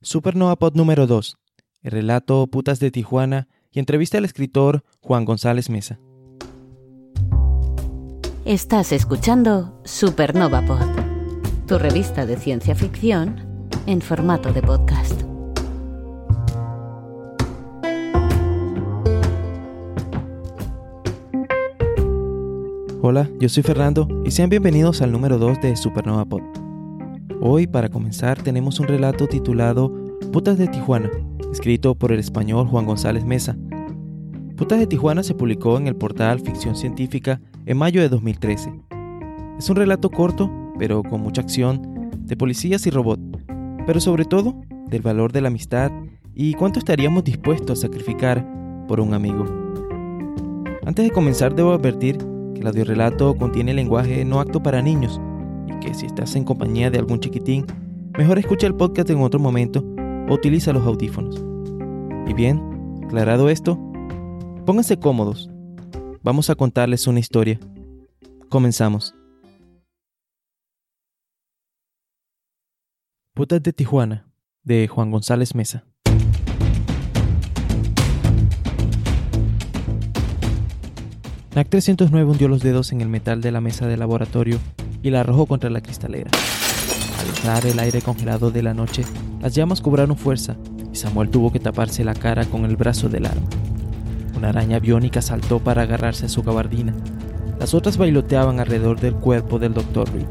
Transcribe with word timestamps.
Supernova 0.00 0.54
Pod 0.54 0.76
número 0.76 1.08
2, 1.08 1.38
el 1.82 1.90
relato 1.90 2.46
Putas 2.46 2.78
de 2.78 2.92
Tijuana 2.92 3.48
y 3.72 3.80
entrevista 3.80 4.16
al 4.18 4.24
escritor 4.24 4.84
Juan 5.00 5.24
González 5.24 5.70
Mesa. 5.70 5.98
Estás 8.44 8.92
escuchando 8.92 9.80
Supernova 9.82 10.64
Pod, 10.64 10.86
tu 11.66 11.78
revista 11.78 12.26
de 12.26 12.36
ciencia 12.36 12.76
ficción 12.76 13.68
en 13.86 14.00
formato 14.00 14.52
de 14.52 14.62
podcast. 14.62 15.20
Hola, 23.02 23.28
yo 23.40 23.48
soy 23.48 23.64
Fernando 23.64 24.06
y 24.24 24.30
sean 24.30 24.48
bienvenidos 24.48 25.02
al 25.02 25.10
número 25.10 25.38
2 25.38 25.60
de 25.60 25.74
Supernova 25.74 26.24
Pod. 26.24 26.67
Hoy, 27.40 27.68
para 27.68 27.88
comenzar, 27.88 28.42
tenemos 28.42 28.80
un 28.80 28.88
relato 28.88 29.28
titulado 29.28 29.94
Putas 30.32 30.58
de 30.58 30.66
Tijuana, 30.66 31.08
escrito 31.52 31.94
por 31.94 32.10
el 32.10 32.18
español 32.18 32.66
Juan 32.66 32.84
González 32.84 33.24
Mesa. 33.24 33.56
Putas 34.56 34.80
de 34.80 34.88
Tijuana 34.88 35.22
se 35.22 35.36
publicó 35.36 35.78
en 35.78 35.86
el 35.86 35.94
portal 35.94 36.40
Ficción 36.40 36.74
Científica 36.74 37.40
en 37.64 37.76
mayo 37.76 38.00
de 38.00 38.08
2013. 38.08 38.72
Es 39.56 39.70
un 39.70 39.76
relato 39.76 40.10
corto, 40.10 40.50
pero 40.80 41.04
con 41.04 41.20
mucha 41.20 41.40
acción, 41.40 42.10
de 42.24 42.36
policías 42.36 42.84
y 42.88 42.90
robots, 42.90 43.22
pero 43.86 44.00
sobre 44.00 44.24
todo 44.24 44.60
del 44.88 45.02
valor 45.02 45.30
de 45.30 45.40
la 45.40 45.48
amistad 45.48 45.92
y 46.34 46.54
cuánto 46.54 46.80
estaríamos 46.80 47.22
dispuestos 47.22 47.78
a 47.78 47.82
sacrificar 47.82 48.44
por 48.88 48.98
un 48.98 49.14
amigo. 49.14 49.44
Antes 50.84 51.04
de 51.04 51.12
comenzar 51.12 51.54
debo 51.54 51.72
advertir 51.72 52.18
que 52.54 52.62
el 52.62 52.66
audiorelato 52.66 53.36
contiene 53.36 53.74
lenguaje 53.74 54.24
no 54.24 54.40
apto 54.40 54.60
para 54.60 54.82
niños 54.82 55.20
que 55.80 55.94
si 55.94 56.06
estás 56.06 56.34
en 56.36 56.44
compañía 56.44 56.90
de 56.90 56.98
algún 56.98 57.20
chiquitín, 57.20 57.66
mejor 58.16 58.38
escucha 58.38 58.66
el 58.66 58.74
podcast 58.74 59.10
en 59.10 59.20
otro 59.20 59.40
momento 59.40 59.84
o 60.28 60.34
utiliza 60.34 60.72
los 60.72 60.86
audífonos. 60.86 61.44
Y 62.26 62.34
bien, 62.34 62.60
aclarado 63.04 63.48
esto, 63.48 63.78
pónganse 64.66 64.98
cómodos. 64.98 65.50
Vamos 66.22 66.50
a 66.50 66.54
contarles 66.54 67.06
una 67.06 67.20
historia. 67.20 67.58
Comenzamos. 68.48 69.14
Putas 73.34 73.62
de 73.62 73.72
Tijuana, 73.72 74.28
de 74.64 74.88
Juan 74.88 75.10
González 75.10 75.54
Mesa. 75.54 75.84
NAC 81.54 81.68
309 81.70 82.30
hundió 82.30 82.48
los 82.48 82.62
dedos 82.62 82.92
en 82.92 83.00
el 83.00 83.08
metal 83.08 83.40
de 83.40 83.52
la 83.52 83.60
mesa 83.60 83.86
de 83.86 83.96
laboratorio 83.96 84.58
y 85.02 85.10
la 85.10 85.20
arrojó 85.20 85.46
contra 85.46 85.70
la 85.70 85.80
cristalera. 85.80 86.30
Al 87.18 87.28
entrar 87.28 87.66
el 87.66 87.78
aire 87.78 88.00
congelado 88.02 88.50
de 88.50 88.62
la 88.62 88.74
noche, 88.74 89.04
las 89.40 89.54
llamas 89.54 89.80
cobraron 89.80 90.16
fuerza 90.16 90.56
y 90.92 90.96
Samuel 90.96 91.30
tuvo 91.30 91.52
que 91.52 91.60
taparse 91.60 92.04
la 92.04 92.14
cara 92.14 92.44
con 92.44 92.64
el 92.64 92.76
brazo 92.76 93.08
del 93.08 93.26
arma. 93.26 93.46
Una 94.36 94.50
araña 94.50 94.78
biónica 94.78 95.20
saltó 95.20 95.58
para 95.58 95.82
agarrarse 95.82 96.26
a 96.26 96.28
su 96.28 96.42
gabardina. 96.42 96.94
Las 97.58 97.74
otras 97.74 97.96
bailoteaban 97.96 98.60
alrededor 98.60 99.00
del 99.00 99.14
cuerpo 99.14 99.58
del 99.58 99.74
Dr. 99.74 100.12
Reed, 100.12 100.26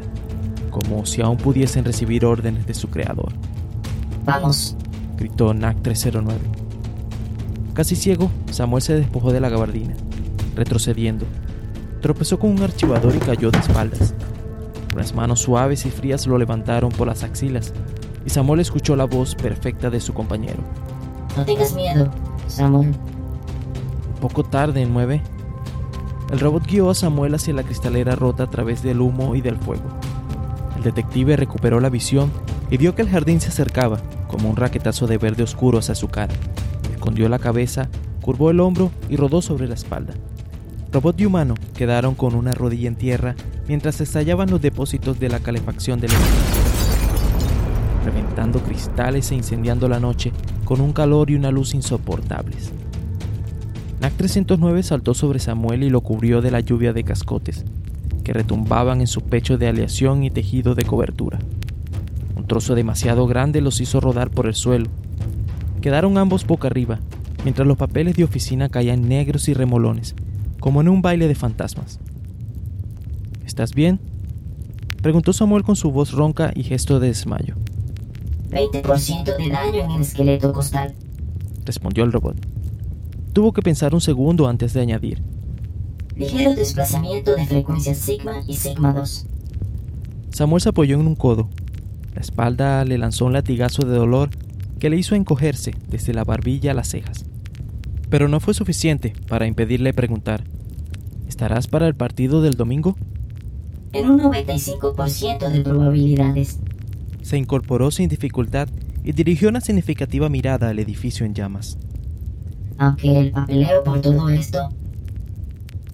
como 0.72 1.06
si 1.06 1.22
aún 1.22 1.38
pudiesen 1.38 1.84
recibir 1.84 2.24
órdenes 2.24 2.66
de 2.66 2.74
su 2.74 2.90
creador. 2.90 3.34
Vamos, 4.24 4.78
gritó 5.18 5.54
NAC 5.54 5.82
309. 5.82 6.40
Casi 7.74 7.96
ciego, 7.96 8.32
Samuel 8.52 8.82
se 8.82 8.96
despojó 8.96 9.32
de 9.32 9.42
la 9.42 9.50
gabardina, 9.50 9.94
retrocediendo. 10.56 11.26
Tropezó 12.02 12.40
con 12.40 12.52
un 12.52 12.64
archivador 12.64 13.16
y 13.16 13.20
cayó 13.20 13.52
de 13.52 13.60
espaldas. 13.60 14.14
Unas 14.98 15.14
manos 15.14 15.42
suaves 15.42 15.86
y 15.86 15.92
frías 15.92 16.26
lo 16.26 16.40
levantaron 16.40 16.92
por 16.92 17.06
las 17.06 17.22
axilas, 17.22 17.72
y 18.26 18.32
Samuel 18.32 18.62
escuchó 18.62 18.96
la 18.96 19.04
voz 19.04 19.36
perfecta 19.36 19.92
de 19.92 20.00
su 20.00 20.12
compañero. 20.12 20.64
no 21.38 21.46
tengas 21.46 21.76
miedo, 21.76 22.10
Samuel. 22.48 22.96
Poco 24.20 24.44
tarde, 24.44 24.82
en 24.82 24.92
9. 24.94 25.22
El 26.32 26.40
robot 26.40 26.66
guió 26.66 26.90
a 26.90 26.96
Samuel 26.96 27.36
hacia 27.36 27.54
la 27.54 27.62
cristalera 27.62 28.16
rota 28.16 28.46
a 28.46 28.50
través 28.50 28.82
del 28.82 29.00
humo 29.02 29.36
y 29.36 29.42
del 29.42 29.58
fuego. 29.58 29.84
El 30.78 30.82
detective 30.82 31.36
recuperó 31.36 31.80
la 31.80 31.90
visión 31.90 32.32
y 32.72 32.78
vio 32.78 32.96
que 32.96 33.04
el 33.04 33.10
jardín 33.10 33.40
se 33.40 33.50
acercaba, 33.50 34.00
como 34.28 34.50
un 34.50 34.56
raquetazo 34.56 35.06
de 35.06 35.20
verde 35.20 35.44
oscuro 35.44 35.78
hacia 35.78 35.94
su 35.94 36.08
cara. 36.08 36.34
Escondió 36.92 37.30
la 37.30 37.38
cabeza, 37.38 37.88
curvó 38.24 38.50
el 38.50 38.60
hombro 38.62 38.90
y 39.10 39.16
rodó 39.16 39.44
sobre 39.44 39.68
la 39.68 39.76
espalda. 39.76 40.16
Robot 40.92 41.20
y 41.20 41.26
humano 41.26 41.56
quedaron 41.76 42.16
con 42.16 42.34
una 42.34 42.54
rodilla 42.54 42.88
en 42.88 42.96
tierra 42.96 43.36
mientras 43.68 44.00
estallaban 44.00 44.50
los 44.50 44.62
depósitos 44.62 45.20
de 45.20 45.28
la 45.28 45.40
calefacción 45.40 46.00
del 46.00 46.12
edificio, 46.12 46.62
reventando 48.06 48.60
cristales 48.62 49.32
e 49.32 49.36
incendiando 49.36 49.90
la 49.90 50.00
noche 50.00 50.32
con 50.64 50.80
un 50.80 50.94
calor 50.94 51.30
y 51.30 51.36
una 51.36 51.52
luz 51.52 51.74
insoportables. 51.74 52.72
NAC 54.00 54.14
309 54.14 54.82
saltó 54.84 55.14
sobre 55.14 55.40
Samuel 55.40 55.84
y 55.84 55.90
lo 55.90 56.02
cubrió 56.02 56.42
de 56.42 56.52
la 56.52 56.62
lluvia 56.62 56.94
de 56.94 57.04
cascotes, 57.04 57.66
que 58.24 58.32
retumbaban 58.32 59.02
en 59.02 59.08
su 59.08 59.22
pecho 59.22 59.58
de 59.58 59.68
aleación 59.68 60.24
y 60.24 60.30
tejido 60.30 60.74
de 60.74 60.86
cobertura. 60.86 61.40
Un 62.36 62.48
trozo 62.48 62.76
demasiado 62.76 63.28
grande 63.28 63.60
los 63.60 63.82
hizo 63.82 64.00
rodar 64.00 64.30
por 64.30 64.48
el 64.48 64.56
suelo. 64.56 64.90
Quedaron 65.82 66.18
ambos 66.18 66.48
boca 66.48 66.68
arriba, 66.68 67.00
mientras 67.44 67.68
los 67.68 67.78
papeles 67.78 68.16
de 68.16 68.24
oficina 68.24 68.70
caían 68.70 69.10
negros 69.10 69.50
y 69.50 69.54
remolones, 69.54 70.16
como 70.60 70.82
en 70.82 70.90
un 70.90 71.02
baile 71.02 71.28
de 71.28 71.36
fantasmas. 71.36 72.00
¿Estás 73.46 73.74
bien? 73.74 74.00
Preguntó 75.02 75.34
Samuel 75.34 75.64
con 75.64 75.76
su 75.76 75.92
voz 75.92 76.12
ronca 76.12 76.52
y 76.56 76.64
gesto 76.64 77.00
de 77.00 77.08
desmayo. 77.08 77.56
20% 78.50 79.38
de 79.38 79.50
daño 79.50 79.84
en 79.84 79.92
el 79.92 80.02
esqueleto 80.02 80.52
costal. 80.54 80.96
Respondió 81.66 82.04
el 82.04 82.12
robot. 82.12 82.38
Tuvo 83.34 83.54
que 83.54 83.62
pensar 83.62 83.94
un 83.94 84.02
segundo 84.02 84.48
antes 84.48 84.74
de 84.74 84.82
añadir. 84.82 85.22
Ligero 86.16 86.56
desplazamiento 86.56 87.36
de 87.36 87.46
frecuencias 87.46 87.98
sigma 87.98 88.42
y 88.48 88.56
sigma 88.56 88.94
2. 88.94 89.28
Samuel 90.32 90.62
se 90.62 90.70
apoyó 90.70 91.00
en 91.00 91.06
un 91.06 91.16
codo. 91.16 91.48
La 92.16 92.22
espalda 92.22 92.84
le 92.84 92.98
lanzó 92.98 93.26
un 93.26 93.34
latigazo 93.34 93.86
de 93.86 93.96
dolor 93.96 94.32
que 94.80 94.90
le 94.90 94.98
hizo 94.98 95.14
encogerse 95.14 95.76
desde 95.88 96.16
la 96.16 96.24
barbilla 96.24 96.72
a 96.72 96.74
las 96.74 96.90
cejas. 96.90 97.27
Pero 98.10 98.28
no 98.28 98.40
fue 98.40 98.54
suficiente 98.54 99.14
para 99.28 99.48
impedirle 99.48 99.94
preguntar. 99.94 100.44
¿Estarás 101.28 101.68
para 101.68 101.88
el 101.88 101.96
partido 101.96 102.42
del 102.42 102.56
domingo? 102.56 102.96
En 103.94 104.10
un 104.10 104.20
95% 104.20 105.50
de 105.50 105.62
probabilidades. 105.62 106.60
Se 107.22 107.38
incorporó 107.38 107.92
sin 107.92 108.10
dificultad 108.10 108.70
y 109.04 109.12
dirigió 109.12 109.50
una 109.50 109.62
significativa 109.62 110.30
mirada 110.30 110.70
al 110.70 110.80
edificio 110.80 111.26
en 111.26 111.34
llamas. 111.34 111.78
Aunque 112.78 113.20
el 113.20 113.32
papeleo 113.32 113.84
por 113.84 114.02
todo 114.02 114.30
esto, 114.30 114.70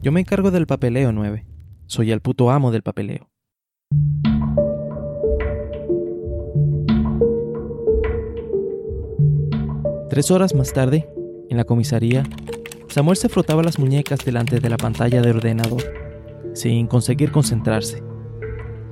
Yo 0.02 0.12
me 0.12 0.20
encargo 0.20 0.52
del 0.52 0.68
papeleo 0.68 1.14
9. 1.14 1.46
Soy 1.88 2.12
el 2.12 2.20
puto 2.20 2.52
amo 2.52 2.72
del 2.72 2.82
papeleo. 2.84 3.30
Tres 10.10 10.30
horas 10.30 10.54
más 10.54 10.74
tarde, 10.74 11.08
en 11.54 11.58
la 11.58 11.64
comisaría, 11.66 12.24
Samuel 12.88 13.16
se 13.16 13.30
frotaba 13.30 13.64
las 13.64 13.78
muñecas 13.78 14.26
delante 14.26 14.60
de 14.60 14.70
la 14.70 14.78
pantalla 14.78 15.22
de 15.22 15.30
ordenador, 15.30 15.84
sin 16.54 16.88
conseguir 16.88 17.32
concentrarse. 17.32 18.04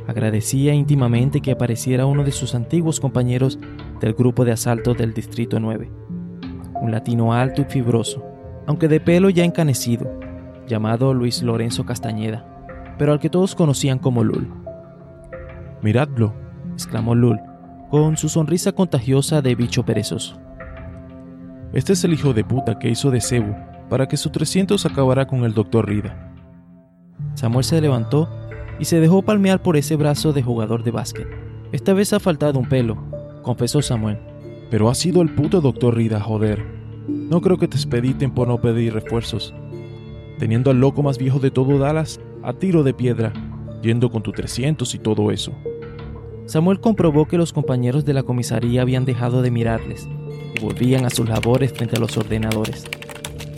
Agradecía 0.07 0.73
íntimamente 0.73 1.41
que 1.41 1.51
apareciera 1.51 2.05
uno 2.05 2.23
de 2.23 2.31
sus 2.31 2.53
antiguos 2.53 2.99
compañeros 2.99 3.59
del 3.99 4.13
grupo 4.13 4.45
de 4.45 4.51
asalto 4.51 4.93
del 4.93 5.13
Distrito 5.13 5.59
9, 5.59 5.91
un 6.81 6.91
latino 6.91 7.33
alto 7.33 7.61
y 7.61 7.65
fibroso, 7.65 8.23
aunque 8.67 8.87
de 8.87 8.99
pelo 8.99 9.29
ya 9.29 9.43
encanecido, 9.43 10.19
llamado 10.67 11.13
Luis 11.15 11.41
Lorenzo 11.41 11.83
Castañeda, 11.83 12.45
pero 12.99 13.11
al 13.11 13.19
que 13.19 13.29
todos 13.29 13.55
conocían 13.55 13.97
como 13.97 14.23
Lul. 14.23 14.47
Miradlo, 15.81 16.33
exclamó 16.73 17.15
Lul, 17.15 17.39
con 17.89 18.17
su 18.17 18.29
sonrisa 18.29 18.71
contagiosa 18.71 19.41
de 19.41 19.55
bicho 19.55 19.83
perezoso. 19.83 20.39
Este 21.73 21.93
es 21.93 22.03
el 22.03 22.11
hijo 22.11 22.33
de 22.33 22.43
puta 22.43 22.77
que 22.77 22.89
hizo 22.89 23.11
de 23.11 23.21
Cebu 23.21 23.55
para 23.89 24.05
que 24.05 24.17
su 24.17 24.29
300 24.29 24.85
acabara 24.85 25.25
con 25.25 25.45
el 25.45 25.53
doctor 25.53 25.87
Rida. 25.87 26.33
Samuel 27.35 27.63
se 27.63 27.79
levantó 27.79 28.29
y 28.77 28.85
se 28.85 28.99
dejó 28.99 29.21
palmear 29.21 29.63
por 29.63 29.77
ese 29.77 29.95
brazo 29.95 30.33
de 30.33 30.43
jugador 30.43 30.83
de 30.83 30.91
básquet. 30.91 31.27
Esta 31.71 31.93
vez 31.93 32.11
ha 32.11 32.19
faltado 32.19 32.59
un 32.59 32.67
pelo, 32.67 32.97
confesó 33.41 33.81
Samuel. 33.81 34.19
Pero 34.69 34.89
ha 34.89 34.95
sido 34.95 35.21
el 35.21 35.33
puto 35.33 35.61
doctor 35.61 35.95
Rida, 35.95 36.19
joder. 36.19 36.61
No 37.07 37.39
creo 37.39 37.57
que 37.57 37.69
te 37.69 37.77
expediten 37.77 38.31
por 38.31 38.49
no 38.49 38.59
pedir 38.59 38.93
refuerzos. 38.93 39.53
Teniendo 40.39 40.71
al 40.71 40.81
loco 40.81 41.03
más 41.03 41.17
viejo 41.17 41.39
de 41.39 41.51
todo 41.51 41.79
Dallas 41.79 42.19
a 42.43 42.51
tiro 42.51 42.83
de 42.83 42.93
piedra, 42.93 43.31
yendo 43.81 44.11
con 44.11 44.23
tu 44.23 44.33
300 44.33 44.93
y 44.93 44.99
todo 44.99 45.31
eso. 45.31 45.53
Samuel 46.47 46.81
comprobó 46.81 47.29
que 47.29 47.37
los 47.37 47.53
compañeros 47.53 48.03
de 48.03 48.13
la 48.13 48.23
comisaría 48.23 48.81
habían 48.81 49.05
dejado 49.05 49.41
de 49.41 49.51
mirarles 49.51 50.09
y 50.55 50.59
volvían 50.59 51.05
a 51.05 51.09
sus 51.09 51.27
labores 51.27 51.73
frente 51.73 51.97
a 51.97 51.99
los 51.99 52.17
ordenadores. 52.17 52.85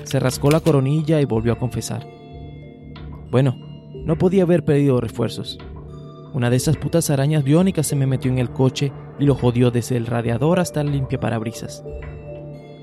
Se 0.03 0.19
rascó 0.19 0.51
la 0.51 0.59
coronilla 0.59 1.21
y 1.21 1.25
volvió 1.25 1.53
a 1.53 1.59
confesar. 1.59 2.05
Bueno, 3.31 3.55
no 4.05 4.17
podía 4.17 4.43
haber 4.43 4.63
pedido 4.63 5.01
refuerzos. 5.01 5.57
Una 6.33 6.49
de 6.49 6.55
esas 6.55 6.77
putas 6.77 7.09
arañas 7.09 7.43
biónicas 7.43 7.87
se 7.87 7.95
me 7.95 8.07
metió 8.07 8.31
en 8.31 8.39
el 8.39 8.51
coche 8.51 8.91
y 9.19 9.25
lo 9.25 9.35
jodió 9.35 9.71
desde 9.71 9.97
el 9.97 10.05
radiador 10.05 10.59
hasta 10.59 10.81
el 10.81 10.91
limpiaparabrisas. 10.91 11.83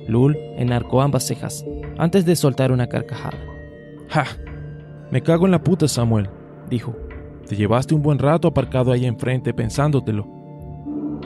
Lul 0.08 0.36
enarcó 0.56 1.02
ambas 1.02 1.26
cejas 1.26 1.64
antes 1.98 2.24
de 2.24 2.36
soltar 2.36 2.72
una 2.72 2.88
carcajada. 2.88 3.38
¡Ja! 4.08 4.24
Me 5.10 5.22
cago 5.22 5.46
en 5.46 5.52
la 5.52 5.62
puta, 5.62 5.88
Samuel, 5.88 6.30
dijo. 6.68 6.96
Te 7.48 7.56
llevaste 7.56 7.94
un 7.94 8.02
buen 8.02 8.18
rato 8.18 8.48
aparcado 8.48 8.92
ahí 8.92 9.06
enfrente 9.06 9.52
pensándotelo. 9.52 10.26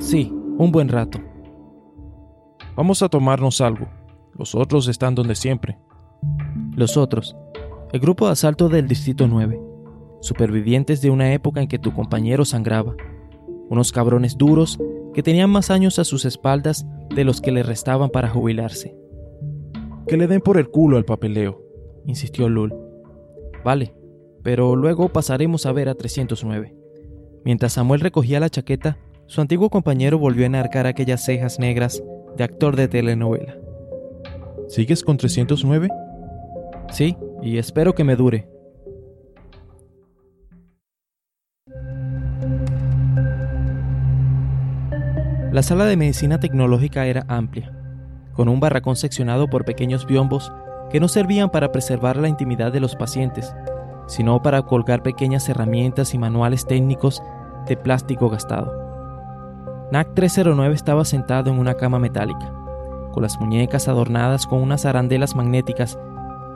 Sí, 0.00 0.32
un 0.58 0.72
buen 0.72 0.88
rato. 0.88 1.18
Vamos 2.76 3.02
a 3.02 3.08
tomarnos 3.08 3.60
algo. 3.60 3.86
Los 4.36 4.56
otros 4.56 4.88
están 4.88 5.14
donde 5.14 5.36
siempre. 5.36 5.78
Los 6.74 6.96
otros. 6.96 7.36
El 7.92 8.00
grupo 8.00 8.26
de 8.26 8.32
asalto 8.32 8.68
del 8.68 8.88
Distrito 8.88 9.28
9. 9.28 9.60
Supervivientes 10.20 11.00
de 11.00 11.10
una 11.10 11.32
época 11.32 11.60
en 11.60 11.68
que 11.68 11.78
tu 11.78 11.92
compañero 11.92 12.44
sangraba. 12.44 12.96
Unos 13.68 13.92
cabrones 13.92 14.36
duros 14.36 14.80
que 15.12 15.22
tenían 15.22 15.50
más 15.50 15.70
años 15.70 16.00
a 16.00 16.04
sus 16.04 16.24
espaldas 16.24 16.84
de 17.14 17.22
los 17.22 17.40
que 17.40 17.52
le 17.52 17.62
restaban 17.62 18.10
para 18.10 18.28
jubilarse. 18.28 18.96
Que 20.08 20.16
le 20.16 20.26
den 20.26 20.40
por 20.40 20.58
el 20.58 20.68
culo 20.68 20.96
al 20.96 21.04
papeleo, 21.04 21.62
insistió 22.06 22.48
Lul. 22.48 22.74
Vale, 23.64 23.94
pero 24.42 24.74
luego 24.74 25.10
pasaremos 25.10 25.64
a 25.64 25.72
ver 25.72 25.88
a 25.88 25.94
309. 25.94 26.74
Mientras 27.44 27.74
Samuel 27.74 28.00
recogía 28.00 28.40
la 28.40 28.50
chaqueta, 28.50 28.98
su 29.26 29.40
antiguo 29.40 29.70
compañero 29.70 30.18
volvió 30.18 30.42
a 30.42 30.46
enarcar 30.46 30.86
aquellas 30.86 31.24
cejas 31.24 31.60
negras 31.60 32.02
de 32.36 32.44
actor 32.44 32.76
de 32.76 32.88
telenovela. 32.88 33.56
¿Sigues 34.68 35.02
con 35.02 35.16
309? 35.16 35.88
Sí, 36.90 37.16
y 37.42 37.58
espero 37.58 37.94
que 37.94 38.04
me 38.04 38.16
dure. 38.16 38.48
La 45.52 45.62
sala 45.62 45.84
de 45.84 45.96
medicina 45.96 46.40
tecnológica 46.40 47.06
era 47.06 47.24
amplia, 47.28 47.72
con 48.32 48.48
un 48.48 48.58
barracón 48.58 48.96
seccionado 48.96 49.48
por 49.48 49.64
pequeños 49.64 50.04
biombos 50.04 50.52
que 50.90 50.98
no 50.98 51.06
servían 51.06 51.50
para 51.50 51.70
preservar 51.70 52.16
la 52.16 52.28
intimidad 52.28 52.72
de 52.72 52.80
los 52.80 52.96
pacientes, 52.96 53.54
sino 54.08 54.42
para 54.42 54.62
colgar 54.62 55.02
pequeñas 55.02 55.48
herramientas 55.48 56.12
y 56.14 56.18
manuales 56.18 56.66
técnicos 56.66 57.22
de 57.68 57.76
plástico 57.76 58.28
gastado. 58.28 58.83
NAC 59.94 60.12
309 60.14 60.74
estaba 60.74 61.04
sentado 61.04 61.52
en 61.52 61.58
una 61.60 61.74
cama 61.74 62.00
metálica, 62.00 62.52
con 63.12 63.22
las 63.22 63.38
muñecas 63.38 63.86
adornadas 63.86 64.44
con 64.44 64.60
unas 64.60 64.86
arandelas 64.86 65.36
magnéticas 65.36 65.96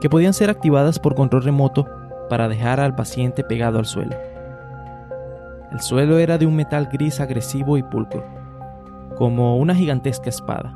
que 0.00 0.10
podían 0.10 0.34
ser 0.34 0.50
activadas 0.50 0.98
por 0.98 1.14
control 1.14 1.44
remoto 1.44 1.86
para 2.28 2.48
dejar 2.48 2.80
al 2.80 2.96
paciente 2.96 3.44
pegado 3.44 3.78
al 3.78 3.86
suelo. 3.86 4.16
El 5.70 5.78
suelo 5.78 6.18
era 6.18 6.36
de 6.36 6.46
un 6.46 6.56
metal 6.56 6.88
gris 6.92 7.20
agresivo 7.20 7.78
y 7.78 7.84
pulcro, 7.84 8.24
como 9.16 9.56
una 9.56 9.76
gigantesca 9.76 10.30
espada. 10.30 10.74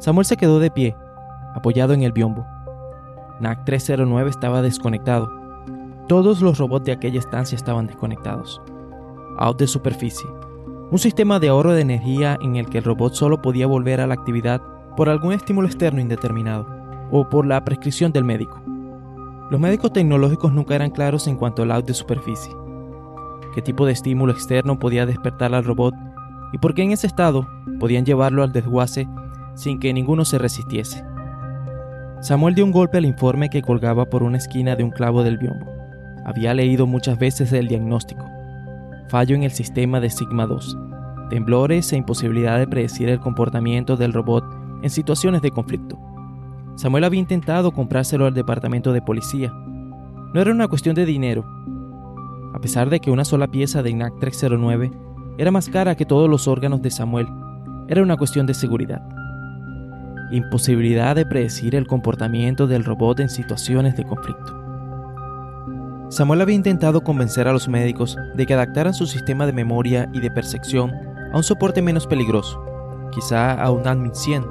Samuel 0.00 0.26
se 0.26 0.36
quedó 0.36 0.58
de 0.58 0.72
pie, 0.72 0.96
apoyado 1.54 1.92
en 1.92 2.02
el 2.02 2.10
biombo. 2.10 2.44
NAC 3.38 3.64
309 3.66 4.30
estaba 4.30 4.62
desconectado. 4.62 5.30
Todos 6.08 6.42
los 6.42 6.58
robots 6.58 6.86
de 6.86 6.92
aquella 6.92 7.20
estancia 7.20 7.54
estaban 7.54 7.86
desconectados. 7.86 8.60
Out 9.38 9.60
de 9.60 9.68
superficie. 9.68 10.28
Un 10.90 10.98
sistema 10.98 11.40
de 11.40 11.48
ahorro 11.48 11.72
de 11.72 11.80
energía 11.80 12.38
en 12.40 12.56
el 12.56 12.68
que 12.68 12.78
el 12.78 12.84
robot 12.84 13.14
solo 13.14 13.40
podía 13.40 13.66
volver 13.66 14.00
a 14.00 14.06
la 14.06 14.14
actividad 14.14 14.60
por 14.96 15.08
algún 15.08 15.32
estímulo 15.32 15.66
externo 15.66 16.00
indeterminado 16.00 16.66
o 17.10 17.28
por 17.28 17.46
la 17.46 17.64
prescripción 17.64 18.12
del 18.12 18.24
médico. 18.24 18.62
Los 19.50 19.60
médicos 19.60 19.92
tecnológicos 19.92 20.52
nunca 20.52 20.74
eran 20.74 20.90
claros 20.90 21.26
en 21.26 21.36
cuanto 21.36 21.62
al 21.62 21.72
out 21.72 21.86
de 21.86 21.94
superficie. 21.94 22.52
¿Qué 23.54 23.62
tipo 23.62 23.86
de 23.86 23.92
estímulo 23.92 24.32
externo 24.32 24.78
podía 24.78 25.06
despertar 25.06 25.54
al 25.54 25.64
robot 25.64 25.94
y 26.52 26.58
por 26.58 26.74
qué 26.74 26.82
en 26.82 26.92
ese 26.92 27.06
estado 27.06 27.48
podían 27.80 28.04
llevarlo 28.04 28.42
al 28.42 28.52
desguace 28.52 29.08
sin 29.54 29.80
que 29.80 29.92
ninguno 29.92 30.24
se 30.24 30.38
resistiese? 30.38 31.04
Samuel 32.20 32.54
dio 32.54 32.64
un 32.64 32.72
golpe 32.72 32.98
al 32.98 33.04
informe 33.04 33.50
que 33.50 33.62
colgaba 33.62 34.06
por 34.06 34.22
una 34.22 34.38
esquina 34.38 34.76
de 34.76 34.84
un 34.84 34.90
clavo 34.90 35.22
del 35.22 35.38
biombo. 35.38 35.66
Había 36.24 36.54
leído 36.54 36.86
muchas 36.86 37.18
veces 37.18 37.52
el 37.52 37.68
diagnóstico. 37.68 38.33
Fallo 39.08 39.36
en 39.36 39.42
el 39.42 39.50
sistema 39.50 40.00
de 40.00 40.08
Sigma 40.08 40.46
2. 40.46 40.78
Temblores 41.28 41.92
e 41.92 41.96
imposibilidad 41.96 42.58
de 42.58 42.66
predecir 42.66 43.08
el 43.10 43.20
comportamiento 43.20 43.96
del 43.96 44.14
robot 44.14 44.44
en 44.82 44.88
situaciones 44.88 45.42
de 45.42 45.50
conflicto. 45.50 45.98
Samuel 46.76 47.04
había 47.04 47.20
intentado 47.20 47.72
comprárselo 47.72 48.26
al 48.26 48.34
departamento 48.34 48.92
de 48.92 49.02
policía. 49.02 49.52
No 49.52 50.40
era 50.40 50.50
una 50.50 50.68
cuestión 50.68 50.94
de 50.94 51.04
dinero. 51.04 51.44
A 52.54 52.60
pesar 52.60 52.88
de 52.88 53.00
que 53.00 53.10
una 53.10 53.24
sola 53.24 53.48
pieza 53.48 53.82
de 53.82 53.90
INAC 53.90 54.18
309 54.20 54.90
era 55.36 55.50
más 55.50 55.68
cara 55.68 55.96
que 55.96 56.06
todos 56.06 56.28
los 56.28 56.48
órganos 56.48 56.80
de 56.80 56.90
Samuel, 56.90 57.28
era 57.88 58.02
una 58.02 58.16
cuestión 58.16 58.46
de 58.46 58.54
seguridad. 58.54 59.02
Imposibilidad 60.30 61.14
de 61.14 61.26
predecir 61.26 61.74
el 61.74 61.86
comportamiento 61.86 62.66
del 62.66 62.84
robot 62.84 63.20
en 63.20 63.28
situaciones 63.28 63.96
de 63.96 64.04
conflicto. 64.04 64.63
Samuel 66.10 66.42
había 66.42 66.54
intentado 66.54 67.02
convencer 67.02 67.48
a 67.48 67.52
los 67.52 67.66
médicos 67.66 68.16
de 68.34 68.46
que 68.46 68.54
adaptaran 68.54 68.94
su 68.94 69.06
sistema 69.06 69.46
de 69.46 69.52
memoria 69.52 70.08
y 70.12 70.20
de 70.20 70.30
percepción 70.30 70.92
a 71.32 71.36
un 71.36 71.42
soporte 71.42 71.82
menos 71.82 72.06
peligroso, 72.06 72.62
quizá 73.10 73.52
a 73.52 73.70
un 73.70 73.86
Admin 73.86 74.14
100. 74.14 74.44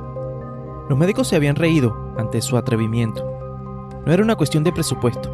Los 0.89 0.97
médicos 0.97 1.27
se 1.27 1.35
habían 1.35 1.55
reído 1.55 1.95
ante 2.17 2.41
su 2.41 2.57
atrevimiento. 2.57 3.23
No 4.05 4.11
era 4.11 4.23
una 4.23 4.35
cuestión 4.35 4.63
de 4.63 4.73
presupuesto, 4.73 5.31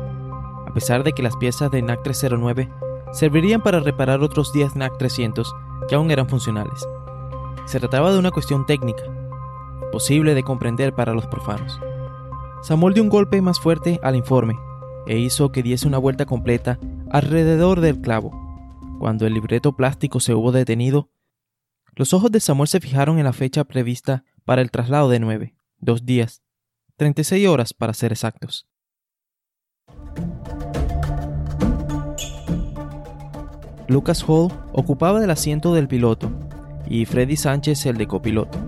a 0.68 0.74
pesar 0.74 1.04
de 1.04 1.14
que 1.14 1.24
las 1.24 1.36
piezas 1.38 1.72
de 1.72 1.82
NAC 1.82 2.04
309 2.04 2.70
servirían 3.12 3.62
para 3.62 3.80
reparar 3.80 4.22
otros 4.22 4.52
10 4.54 4.76
NAC 4.76 4.98
300 4.98 5.56
que 5.88 5.96
aún 5.96 6.12
eran 6.12 6.28
funcionales. 6.28 6.88
Se 7.66 7.80
trataba 7.80 8.12
de 8.12 8.20
una 8.20 8.32
cuestión 8.32 8.66
técnica, 8.66 9.04
imposible 9.86 10.36
de 10.36 10.44
comprender 10.44 10.94
para 10.94 11.14
los 11.14 11.26
profanos. 11.28 11.80
Samuel 12.62 12.94
dio 12.94 13.04
un 13.04 13.10
golpe 13.10 13.42
más 13.42 13.60
fuerte 13.60 14.00
al 14.04 14.16
informe 14.16 14.60
e 15.08 15.18
hizo 15.18 15.52
que 15.52 15.64
diese 15.64 15.88
una 15.88 15.98
vuelta 15.98 16.26
completa 16.26 16.80
alrededor 17.10 17.82
del 17.82 18.02
clavo. 18.02 18.32
Cuando 19.00 19.26
el 19.26 19.34
libreto 19.34 19.76
plástico 19.76 20.20
se 20.20 20.34
hubo 20.34 20.52
detenido, 20.52 21.10
los 21.96 22.14
ojos 22.14 22.32
de 22.32 22.40
Samuel 22.40 22.68
se 22.68 22.80
fijaron 22.80 23.18
en 23.18 23.26
la 23.26 23.34
fecha 23.34 23.64
prevista 23.64 24.24
para 24.46 24.62
el 24.62 24.72
traslado 24.72 25.10
de 25.10 25.20
nueve, 25.20 25.56
dos 25.78 26.06
días, 26.06 26.42
36 26.98 27.48
horas 27.48 27.74
para 27.74 27.94
ser 27.94 28.12
exactos. 28.12 28.68
Lucas 33.88 34.24
Hall 34.28 34.52
ocupaba 34.72 35.24
el 35.24 35.32
asiento 35.32 35.74
del 35.74 35.88
piloto 35.88 36.30
y 36.88 37.06
Freddy 37.06 37.36
Sánchez 37.36 37.86
el 37.88 37.98
de 37.98 38.08
copiloto. 38.08 38.60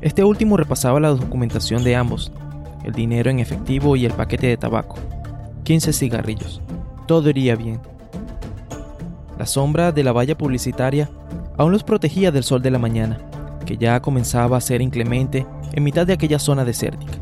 Este 0.00 0.24
último 0.24 0.56
repasaba 0.56 0.98
la 0.98 1.10
documentación 1.10 1.84
de 1.84 1.94
ambos, 1.94 2.32
el 2.84 2.92
dinero 2.92 3.30
en 3.30 3.38
efectivo 3.38 3.96
y 3.96 4.04
el 4.04 4.12
paquete 4.12 4.48
de 4.48 4.56
tabaco. 4.56 4.96
15 5.66 5.92
cigarrillos. 5.92 6.60
Todo 7.08 7.28
iría 7.28 7.56
bien. 7.56 7.80
La 9.36 9.46
sombra 9.46 9.90
de 9.90 10.04
la 10.04 10.12
valla 10.12 10.38
publicitaria 10.38 11.10
aún 11.58 11.72
los 11.72 11.82
protegía 11.82 12.30
del 12.30 12.44
sol 12.44 12.62
de 12.62 12.70
la 12.70 12.78
mañana, 12.78 13.18
que 13.66 13.76
ya 13.76 14.00
comenzaba 14.00 14.56
a 14.56 14.60
ser 14.60 14.80
inclemente 14.80 15.44
en 15.72 15.82
mitad 15.82 16.06
de 16.06 16.12
aquella 16.12 16.38
zona 16.38 16.64
desértica. 16.64 17.14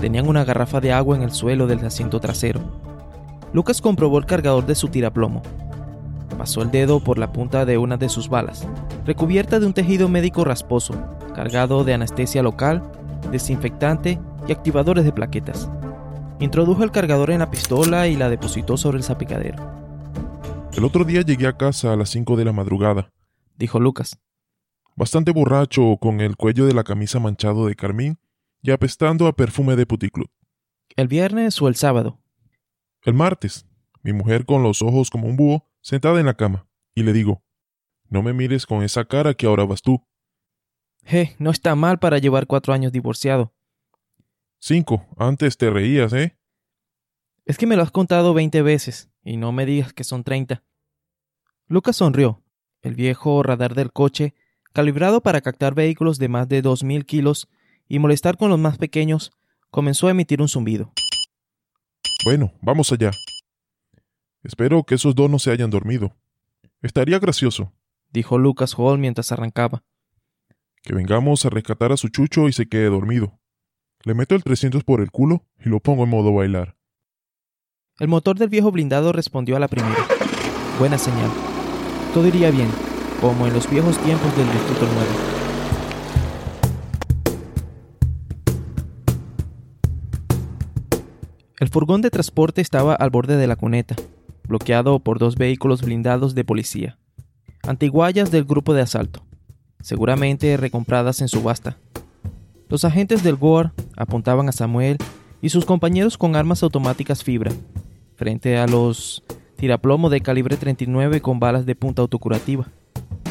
Tenían 0.00 0.28
una 0.28 0.44
garrafa 0.44 0.80
de 0.80 0.94
agua 0.94 1.14
en 1.16 1.22
el 1.22 1.30
suelo 1.30 1.66
del 1.66 1.84
asiento 1.84 2.20
trasero. 2.20 2.60
Lucas 3.52 3.82
comprobó 3.82 4.16
el 4.16 4.24
cargador 4.24 4.64
de 4.64 4.74
su 4.74 4.88
tiraplomo. 4.88 5.42
Pasó 6.38 6.62
el 6.62 6.70
dedo 6.70 7.00
por 7.00 7.18
la 7.18 7.32
punta 7.32 7.66
de 7.66 7.76
una 7.76 7.98
de 7.98 8.08
sus 8.08 8.30
balas, 8.30 8.66
recubierta 9.04 9.60
de 9.60 9.66
un 9.66 9.74
tejido 9.74 10.08
médico 10.08 10.42
rasposo, 10.42 10.94
cargado 11.34 11.84
de 11.84 11.92
anestesia 11.92 12.42
local, 12.42 12.82
desinfectante 13.30 14.18
y 14.46 14.52
activadores 14.52 15.04
de 15.04 15.12
plaquetas. 15.12 15.68
Introdujo 16.40 16.84
el 16.84 16.92
cargador 16.92 17.30
en 17.30 17.40
la 17.40 17.50
pistola 17.50 18.06
y 18.06 18.16
la 18.16 18.28
depositó 18.28 18.76
sobre 18.76 18.98
el 18.98 19.04
zapicadero. 19.04 19.56
El 20.72 20.84
otro 20.84 21.04
día 21.04 21.22
llegué 21.22 21.48
a 21.48 21.56
casa 21.56 21.92
a 21.92 21.96
las 21.96 22.10
5 22.10 22.36
de 22.36 22.44
la 22.44 22.52
madrugada, 22.52 23.12
dijo 23.56 23.80
Lucas. 23.80 24.20
Bastante 24.94 25.32
borracho, 25.32 25.96
con 26.00 26.20
el 26.20 26.36
cuello 26.36 26.66
de 26.66 26.74
la 26.74 26.84
camisa 26.84 27.18
manchado 27.18 27.66
de 27.66 27.74
carmín 27.74 28.18
y 28.62 28.70
apestando 28.70 29.26
a 29.26 29.34
perfume 29.34 29.74
de 29.74 29.86
puticlub. 29.86 30.30
¿El 30.94 31.08
viernes 31.08 31.60
o 31.60 31.66
el 31.66 31.74
sábado? 31.74 32.20
El 33.02 33.14
martes. 33.14 33.66
Mi 34.02 34.12
mujer 34.12 34.46
con 34.46 34.62
los 34.62 34.80
ojos 34.80 35.10
como 35.10 35.26
un 35.26 35.36
búho, 35.36 35.66
sentada 35.80 36.20
en 36.20 36.26
la 36.26 36.34
cama, 36.34 36.68
y 36.94 37.02
le 37.02 37.12
digo, 37.12 37.42
no 38.08 38.22
me 38.22 38.32
mires 38.32 38.64
con 38.64 38.84
esa 38.84 39.04
cara 39.04 39.34
que 39.34 39.46
ahora 39.46 39.64
vas 39.64 39.82
tú. 39.82 40.04
Je, 41.04 41.34
no 41.38 41.50
está 41.50 41.74
mal 41.74 41.98
para 41.98 42.18
llevar 42.18 42.46
cuatro 42.46 42.72
años 42.72 42.92
divorciado. 42.92 43.52
Cinco. 44.58 45.06
Antes 45.16 45.56
te 45.56 45.70
reías, 45.70 46.12
¿eh? 46.12 46.36
Es 47.44 47.56
que 47.56 47.66
me 47.66 47.76
lo 47.76 47.82
has 47.82 47.90
contado 47.90 48.34
veinte 48.34 48.62
veces, 48.62 49.10
y 49.22 49.36
no 49.36 49.52
me 49.52 49.64
digas 49.64 49.92
que 49.92 50.04
son 50.04 50.24
treinta. 50.24 50.62
Lucas 51.66 51.96
sonrió. 51.96 52.42
El 52.82 52.94
viejo 52.94 53.42
radar 53.42 53.74
del 53.74 53.92
coche, 53.92 54.34
calibrado 54.72 55.20
para 55.20 55.40
captar 55.40 55.74
vehículos 55.74 56.18
de 56.18 56.28
más 56.28 56.48
de 56.48 56.62
dos 56.62 56.84
mil 56.84 57.06
kilos 57.06 57.48
y 57.88 57.98
molestar 57.98 58.36
con 58.36 58.50
los 58.50 58.58
más 58.58 58.78
pequeños, 58.78 59.32
comenzó 59.70 60.06
a 60.06 60.12
emitir 60.12 60.40
un 60.40 60.48
zumbido. 60.48 60.92
Bueno, 62.24 62.52
vamos 62.60 62.92
allá. 62.92 63.10
Espero 64.42 64.84
que 64.84 64.94
esos 64.94 65.14
dos 65.14 65.28
no 65.28 65.38
se 65.38 65.50
hayan 65.50 65.70
dormido. 65.70 66.16
Estaría 66.82 67.18
gracioso, 67.18 67.72
dijo 68.10 68.38
Lucas 68.38 68.74
Hall 68.78 68.98
mientras 68.98 69.32
arrancaba. 69.32 69.82
Que 70.82 70.94
vengamos 70.94 71.44
a 71.44 71.50
rescatar 71.50 71.92
a 71.92 71.96
su 71.96 72.08
chucho 72.08 72.48
y 72.48 72.52
se 72.52 72.68
quede 72.68 72.86
dormido. 72.86 73.40
Le 74.08 74.14
meto 74.14 74.34
el 74.34 74.42
300 74.42 74.84
por 74.84 75.02
el 75.02 75.10
culo 75.10 75.44
y 75.62 75.68
lo 75.68 75.80
pongo 75.80 76.04
en 76.04 76.08
modo 76.08 76.32
bailar. 76.32 76.78
El 77.98 78.08
motor 78.08 78.38
del 78.38 78.48
viejo 78.48 78.72
blindado 78.72 79.12
respondió 79.12 79.54
a 79.54 79.60
la 79.60 79.68
primera. 79.68 79.98
Buena 80.78 80.96
señal. 80.96 81.28
Todo 82.14 82.26
iría 82.26 82.50
bien, 82.50 82.70
como 83.20 83.46
en 83.46 83.52
los 83.52 83.68
viejos 83.68 83.98
tiempos 83.98 84.34
del 84.34 84.50
Distrito 84.50 84.86
9. 84.94 85.08
El 91.58 91.68
furgón 91.68 92.00
de 92.00 92.08
transporte 92.08 92.62
estaba 92.62 92.94
al 92.94 93.10
borde 93.10 93.36
de 93.36 93.46
la 93.46 93.56
cuneta, 93.56 93.94
bloqueado 94.44 95.00
por 95.00 95.18
dos 95.18 95.36
vehículos 95.36 95.82
blindados 95.82 96.34
de 96.34 96.44
policía, 96.44 96.98
antiguallas 97.62 98.30
del 98.30 98.44
grupo 98.44 98.72
de 98.72 98.80
asalto, 98.80 99.22
seguramente 99.82 100.56
recompradas 100.56 101.20
en 101.20 101.28
subasta. 101.28 101.76
Los 102.68 102.84
agentes 102.84 103.22
del 103.22 103.36
GOR 103.36 103.72
apuntaban 103.96 104.48
a 104.48 104.52
Samuel 104.52 104.98
y 105.40 105.48
sus 105.48 105.64
compañeros 105.64 106.18
con 106.18 106.36
armas 106.36 106.62
automáticas 106.62 107.24
fibra, 107.24 107.50
frente 108.14 108.58
a 108.58 108.66
los 108.66 109.22
tiraplomo 109.56 110.10
de 110.10 110.20
calibre 110.20 110.58
39 110.58 111.22
con 111.22 111.40
balas 111.40 111.64
de 111.64 111.74
punta 111.74 112.02
autocurativa. 112.02 112.66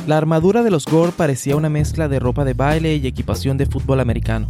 La 0.08 0.17
armadura 0.17 0.63
de 0.63 0.72
los 0.72 0.86
Gore 0.86 1.12
parecía 1.15 1.56
una 1.56 1.70
mezcla 1.70 2.08
de 2.08 2.20
ropa 2.20 2.46
de 2.46 2.53
baile 2.53 2.96
y 2.96 3.06
equipación 3.06 3.58
de 3.58 3.67
fútbol 3.67 4.00
americano, 4.00 4.50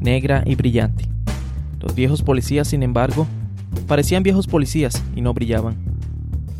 negra 0.00 0.42
y 0.44 0.56
brillante. 0.56 1.06
Los 1.80 1.94
viejos 1.94 2.22
policías, 2.22 2.66
sin 2.66 2.82
embargo, 2.82 3.28
parecían 3.86 4.24
viejos 4.24 4.48
policías 4.48 5.00
y 5.14 5.20
no 5.20 5.34
brillaban. 5.34 5.76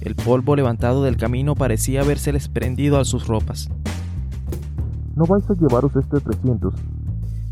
El 0.00 0.14
polvo 0.14 0.54
levantado 0.54 1.02
del 1.02 1.16
camino 1.16 1.56
parecía 1.56 2.02
habérseles 2.02 2.48
prendido 2.48 3.00
a 3.00 3.04
sus 3.04 3.26
ropas. 3.26 3.70
No 5.16 5.24
vais 5.26 5.48
a 5.50 5.54
llevaros 5.54 5.96
este 5.96 6.20
300, 6.20 6.74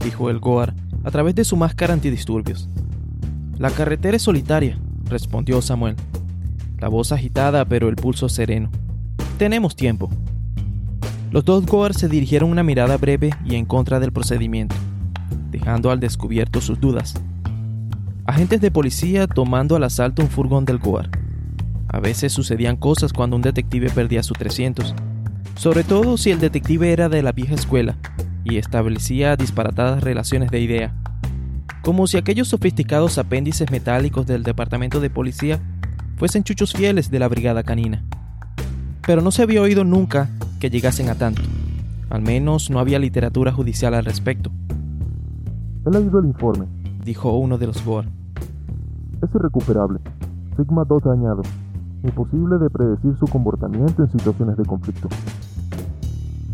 dijo 0.05 0.31
el 0.31 0.39
Goar 0.39 0.75
a 1.03 1.11
través 1.11 1.35
de 1.35 1.45
su 1.45 1.57
máscara 1.57 1.95
antidisturbios. 1.95 2.69
La 3.59 3.71
carretera 3.71 4.17
es 4.17 4.23
solitaria, 4.23 4.79
respondió 5.07 5.61
Samuel, 5.63 5.97
la 6.79 6.89
voz 6.89 7.11
agitada 7.11 7.65
pero 7.65 7.89
el 7.89 7.97
pulso 7.97 8.29
sereno. 8.29 8.71
Tenemos 9.39 9.75
tiempo. 9.75 10.11
Los 11.31 11.45
dos 11.45 11.67
Goar 11.67 11.95
se 11.95 12.09
dirigieron 12.09 12.51
una 12.51 12.63
mirada 12.63 12.97
breve 12.97 13.31
y 13.45 13.57
en 13.57 13.65
contra 13.65 13.99
del 13.99 14.13
procedimiento, 14.13 14.77
dejando 15.51 15.91
al 15.91 16.01
descubierto 16.01 16.61
sus 16.61 16.79
dudas. 16.79 17.15
Agentes 18.27 18.61
de 18.61 18.71
policía 18.71 19.27
tomando 19.27 19.75
al 19.77 19.85
asalto 19.85 20.23
un 20.23 20.29
furgón 20.29 20.65
del 20.65 20.79
Goar. 20.79 21.11
A 21.89 22.01
veces 22.01 22.33
sucedían 22.33 22.77
cosas 22.77 23.13
cuando 23.13 23.37
un 23.37 23.43
detective 23.43 23.91
perdía 23.91 24.23
su 24.23 24.35
300, 24.35 24.95
sobre 25.57 25.83
todo 25.83 26.17
si 26.17 26.31
el 26.31 26.41
detective 26.41 26.93
era 26.93 27.09
de 27.09 27.23
la 27.23 27.33
vieja 27.33 27.55
escuela 27.55 27.97
y 28.45 28.59
establecía 28.59 29.37
disparatadas 29.37 30.05
relaciones 30.05 30.51
de 30.51 30.61
idea 30.61 30.95
como 31.85 32.07
si 32.07 32.17
aquellos 32.17 32.49
sofisticados 32.49 33.19
apéndices 33.19 33.71
metálicos 33.71 34.27
del 34.27 34.43
departamento 34.43 35.01
de 35.01 35.11
policía 35.11 35.61
fuesen 36.17 36.43
chuchos 36.43 36.73
fieles 36.73 37.11
de 37.11 37.19
la 37.19 37.29
brigada 37.29 37.63
canina. 37.63 38.03
Pero 39.07 39.21
no 39.21 39.31
se 39.31 39.43
había 39.43 39.61
oído 39.61 39.85
nunca 39.85 40.31
que 40.61 40.71
llegasen 40.71 41.11
a 41.11 41.15
tanto. 41.15 41.43
Al 42.09 42.23
menos 42.23 42.71
no 42.71 42.79
había 42.79 42.99
literatura 42.99 43.53
judicial 43.53 43.93
al 43.93 44.07
respecto. 44.07 44.51
He 45.85 45.91
leído 45.91 46.21
el 46.21 46.27
informe, 46.27 46.65
dijo 47.05 47.37
uno 47.37 47.59
de 47.59 47.67
los 47.67 47.85
Gore. 47.85 48.09
Es 49.23 49.29
irrecuperable. 49.35 49.99
Sigma 50.57 50.85
2 50.85 51.03
dañado. 51.05 51.43
Imposible 52.03 52.57
de 52.57 52.71
predecir 52.71 53.15
su 53.19 53.27
comportamiento 53.27 54.05
en 54.05 54.11
situaciones 54.11 54.57
de 54.57 54.65
conflicto. 54.65 55.09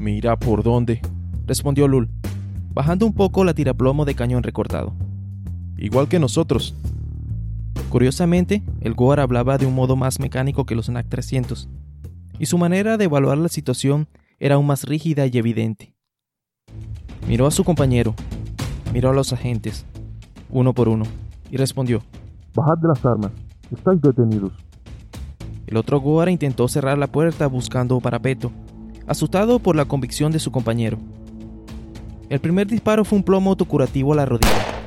Mira 0.00 0.36
por 0.36 0.64
dónde, 0.64 1.00
respondió 1.50 1.88
Lul, 1.88 2.08
bajando 2.72 3.06
un 3.06 3.12
poco 3.12 3.42
la 3.42 3.54
tiraplomo 3.54 4.04
de 4.04 4.14
cañón 4.14 4.44
recortado 4.44 4.94
igual 5.80 6.08
que 6.08 6.20
nosotros. 6.20 6.74
Curiosamente, 7.88 8.62
el 8.80 8.94
Goar 8.94 9.18
hablaba 9.18 9.58
de 9.58 9.66
un 9.66 9.74
modo 9.74 9.96
más 9.96 10.20
mecánico 10.20 10.64
que 10.64 10.76
los 10.76 10.88
NAC 10.88 11.08
300, 11.08 11.68
y 12.38 12.46
su 12.46 12.58
manera 12.58 12.96
de 12.96 13.06
evaluar 13.06 13.38
la 13.38 13.48
situación 13.48 14.06
era 14.38 14.54
aún 14.54 14.66
más 14.66 14.84
rígida 14.84 15.26
y 15.26 15.36
evidente. 15.36 15.94
Miró 17.26 17.46
a 17.46 17.50
su 17.50 17.64
compañero, 17.64 18.14
miró 18.92 19.10
a 19.10 19.14
los 19.14 19.32
agentes, 19.32 19.84
uno 20.50 20.72
por 20.72 20.88
uno, 20.88 21.04
y 21.50 21.56
respondió: 21.56 22.02
Bajad 22.54 22.78
de 22.78 22.88
las 22.88 23.04
armas, 23.04 23.32
estáis 23.72 24.00
detenidos. 24.00 24.52
El 25.66 25.76
otro 25.76 26.00
Goar 26.00 26.28
intentó 26.28 26.68
cerrar 26.68 26.98
la 26.98 27.06
puerta 27.06 27.46
buscando 27.46 28.00
parapeto, 28.00 28.52
asustado 29.06 29.58
por 29.58 29.76
la 29.76 29.86
convicción 29.86 30.30
de 30.30 30.38
su 30.38 30.50
compañero. 30.50 30.98
El 32.30 32.40
primer 32.40 32.66
disparo 32.66 33.04
fue 33.04 33.18
un 33.18 33.24
plomo 33.24 33.50
autocurativo 33.50 34.14
a 34.14 34.16
la 34.16 34.24
rodilla 34.24 34.80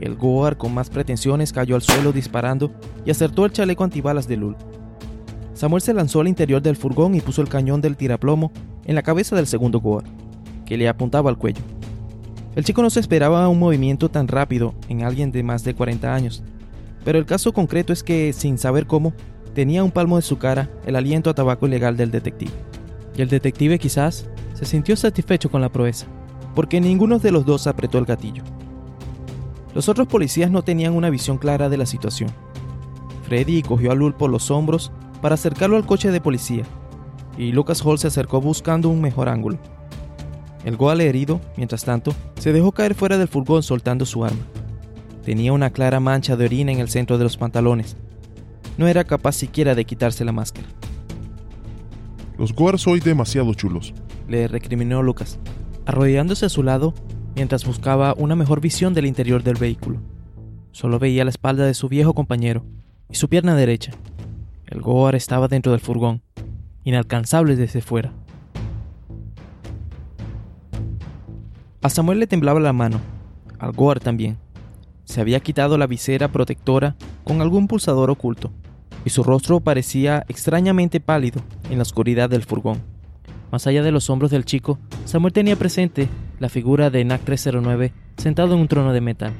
el 0.00 0.16
Goar 0.16 0.56
con 0.56 0.72
más 0.72 0.88
pretensiones 0.88 1.52
cayó 1.52 1.74
al 1.74 1.82
suelo 1.82 2.12
disparando 2.12 2.72
y 3.04 3.10
acertó 3.10 3.44
el 3.44 3.52
chaleco 3.52 3.84
antibalas 3.84 4.26
de 4.26 4.36
Lul. 4.36 4.56
Samuel 5.52 5.82
se 5.82 5.92
lanzó 5.92 6.20
al 6.20 6.28
interior 6.28 6.62
del 6.62 6.76
furgón 6.76 7.14
y 7.14 7.20
puso 7.20 7.42
el 7.42 7.48
cañón 7.48 7.82
del 7.82 7.96
tiraplomo 7.96 8.50
en 8.86 8.94
la 8.94 9.02
cabeza 9.02 9.36
del 9.36 9.46
segundo 9.46 9.80
Goar, 9.80 10.04
que 10.64 10.78
le 10.78 10.88
apuntaba 10.88 11.28
al 11.28 11.36
cuello. 11.36 11.62
El 12.56 12.64
chico 12.64 12.82
no 12.82 12.88
se 12.88 13.00
esperaba 13.00 13.46
un 13.48 13.58
movimiento 13.58 14.08
tan 14.08 14.26
rápido 14.26 14.74
en 14.88 15.04
alguien 15.04 15.30
de 15.32 15.42
más 15.42 15.64
de 15.64 15.74
40 15.74 16.14
años, 16.14 16.42
pero 17.04 17.18
el 17.18 17.26
caso 17.26 17.52
concreto 17.52 17.92
es 17.92 18.02
que, 18.02 18.32
sin 18.32 18.56
saber 18.56 18.86
cómo, 18.86 19.12
tenía 19.54 19.84
un 19.84 19.90
palmo 19.90 20.16
de 20.16 20.22
su 20.22 20.38
cara 20.38 20.70
el 20.86 20.96
aliento 20.96 21.28
a 21.28 21.34
tabaco 21.34 21.66
ilegal 21.66 21.96
del 21.96 22.10
detective. 22.10 22.52
Y 23.16 23.22
el 23.22 23.28
detective 23.28 23.78
quizás 23.78 24.26
se 24.54 24.64
sintió 24.64 24.96
satisfecho 24.96 25.50
con 25.50 25.60
la 25.60 25.70
proeza, 25.70 26.06
porque 26.54 26.80
ninguno 26.80 27.18
de 27.18 27.30
los 27.30 27.44
dos 27.44 27.66
apretó 27.66 27.98
el 27.98 28.04
gatillo. 28.04 28.42
Los 29.74 29.88
otros 29.88 30.08
policías 30.08 30.50
no 30.50 30.62
tenían 30.62 30.94
una 30.94 31.10
visión 31.10 31.38
clara 31.38 31.68
de 31.68 31.76
la 31.76 31.86
situación. 31.86 32.30
Freddy 33.24 33.62
cogió 33.62 33.92
a 33.92 33.94
Lul 33.94 34.14
por 34.14 34.30
los 34.30 34.50
hombros 34.50 34.90
para 35.20 35.34
acercarlo 35.34 35.76
al 35.76 35.86
coche 35.86 36.10
de 36.10 36.20
policía, 36.20 36.64
y 37.38 37.52
Lucas 37.52 37.80
Hall 37.84 37.98
se 37.98 38.08
acercó 38.08 38.40
buscando 38.40 38.88
un 38.88 39.00
mejor 39.00 39.28
ángulo. 39.28 39.58
El 40.64 40.76
Goal 40.76 41.00
herido, 41.00 41.40
mientras 41.56 41.84
tanto, 41.84 42.12
se 42.38 42.52
dejó 42.52 42.72
caer 42.72 42.94
fuera 42.94 43.16
del 43.16 43.28
furgón 43.28 43.62
soltando 43.62 44.04
su 44.04 44.24
arma. 44.24 44.44
Tenía 45.24 45.52
una 45.52 45.70
clara 45.70 46.00
mancha 46.00 46.36
de 46.36 46.44
orina 46.44 46.72
en 46.72 46.80
el 46.80 46.88
centro 46.88 47.18
de 47.18 47.24
los 47.24 47.36
pantalones. 47.36 47.96
No 48.76 48.88
era 48.88 49.04
capaz 49.04 49.32
siquiera 49.32 49.74
de 49.74 49.84
quitarse 49.84 50.24
la 50.24 50.32
máscara. 50.32 50.68
Los 52.36 52.54
Goar 52.54 52.78
soy 52.78 53.00
demasiado 53.00 53.52
chulos, 53.54 53.94
le 54.26 54.48
recriminó 54.48 55.02
Lucas, 55.02 55.38
arrodillándose 55.90 56.46
a 56.46 56.48
su 56.48 56.62
lado 56.62 56.94
mientras 57.34 57.66
buscaba 57.66 58.14
una 58.16 58.36
mejor 58.36 58.60
visión 58.60 58.94
del 58.94 59.06
interior 59.06 59.42
del 59.42 59.56
vehículo. 59.56 60.00
Solo 60.70 61.00
veía 61.00 61.24
la 61.24 61.30
espalda 61.30 61.66
de 61.66 61.74
su 61.74 61.88
viejo 61.88 62.14
compañero 62.14 62.64
y 63.10 63.16
su 63.16 63.28
pierna 63.28 63.56
derecha. 63.56 63.92
El 64.66 64.80
Goar 64.80 65.16
estaba 65.16 65.48
dentro 65.48 65.72
del 65.72 65.80
furgón, 65.80 66.22
inalcanzable 66.84 67.56
desde 67.56 67.80
fuera. 67.80 68.12
A 71.82 71.88
Samuel 71.88 72.20
le 72.20 72.28
temblaba 72.28 72.60
la 72.60 72.72
mano, 72.72 73.00
al 73.58 73.72
Goar 73.72 73.98
también. 73.98 74.38
Se 75.04 75.20
había 75.20 75.40
quitado 75.40 75.76
la 75.76 75.88
visera 75.88 76.30
protectora 76.30 76.94
con 77.24 77.40
algún 77.40 77.66
pulsador 77.66 78.10
oculto, 78.10 78.52
y 79.04 79.10
su 79.10 79.24
rostro 79.24 79.58
parecía 79.58 80.24
extrañamente 80.28 81.00
pálido 81.00 81.40
en 81.68 81.78
la 81.78 81.82
oscuridad 81.82 82.30
del 82.30 82.44
furgón. 82.44 82.80
Más 83.50 83.66
allá 83.66 83.82
de 83.82 83.90
los 83.90 84.08
hombros 84.10 84.30
del 84.30 84.44
chico, 84.44 84.78
Samuel 85.04 85.32
tenía 85.32 85.56
presente 85.56 86.08
la 86.38 86.48
figura 86.48 86.90
de 86.90 87.04
NAC 87.04 87.22
309 87.22 87.92
sentado 88.16 88.54
en 88.54 88.60
un 88.60 88.68
trono 88.68 88.92
de 88.92 89.00
metal, 89.00 89.32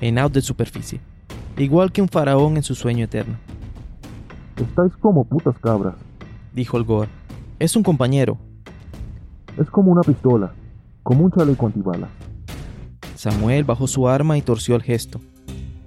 en 0.00 0.18
out 0.18 0.32
de 0.32 0.40
superficie, 0.40 1.00
igual 1.56 1.90
que 1.90 2.02
un 2.02 2.08
faraón 2.08 2.56
en 2.56 2.62
su 2.62 2.74
sueño 2.74 3.04
eterno. 3.04 3.36
Estáis 4.56 4.92
como 4.96 5.24
putas 5.24 5.58
cabras, 5.58 5.96
dijo 6.52 6.76
el 6.76 6.84
Gore. 6.84 7.10
Es 7.58 7.74
un 7.74 7.82
compañero. 7.82 8.38
Es 9.58 9.68
como 9.70 9.90
una 9.90 10.02
pistola, 10.02 10.52
como 11.02 11.24
un 11.24 11.32
chaleco 11.32 11.66
antibalas. 11.66 12.10
Samuel 13.16 13.64
bajó 13.64 13.86
su 13.86 14.08
arma 14.08 14.36
y 14.38 14.42
torció 14.42 14.76
el 14.76 14.82
gesto. 14.82 15.20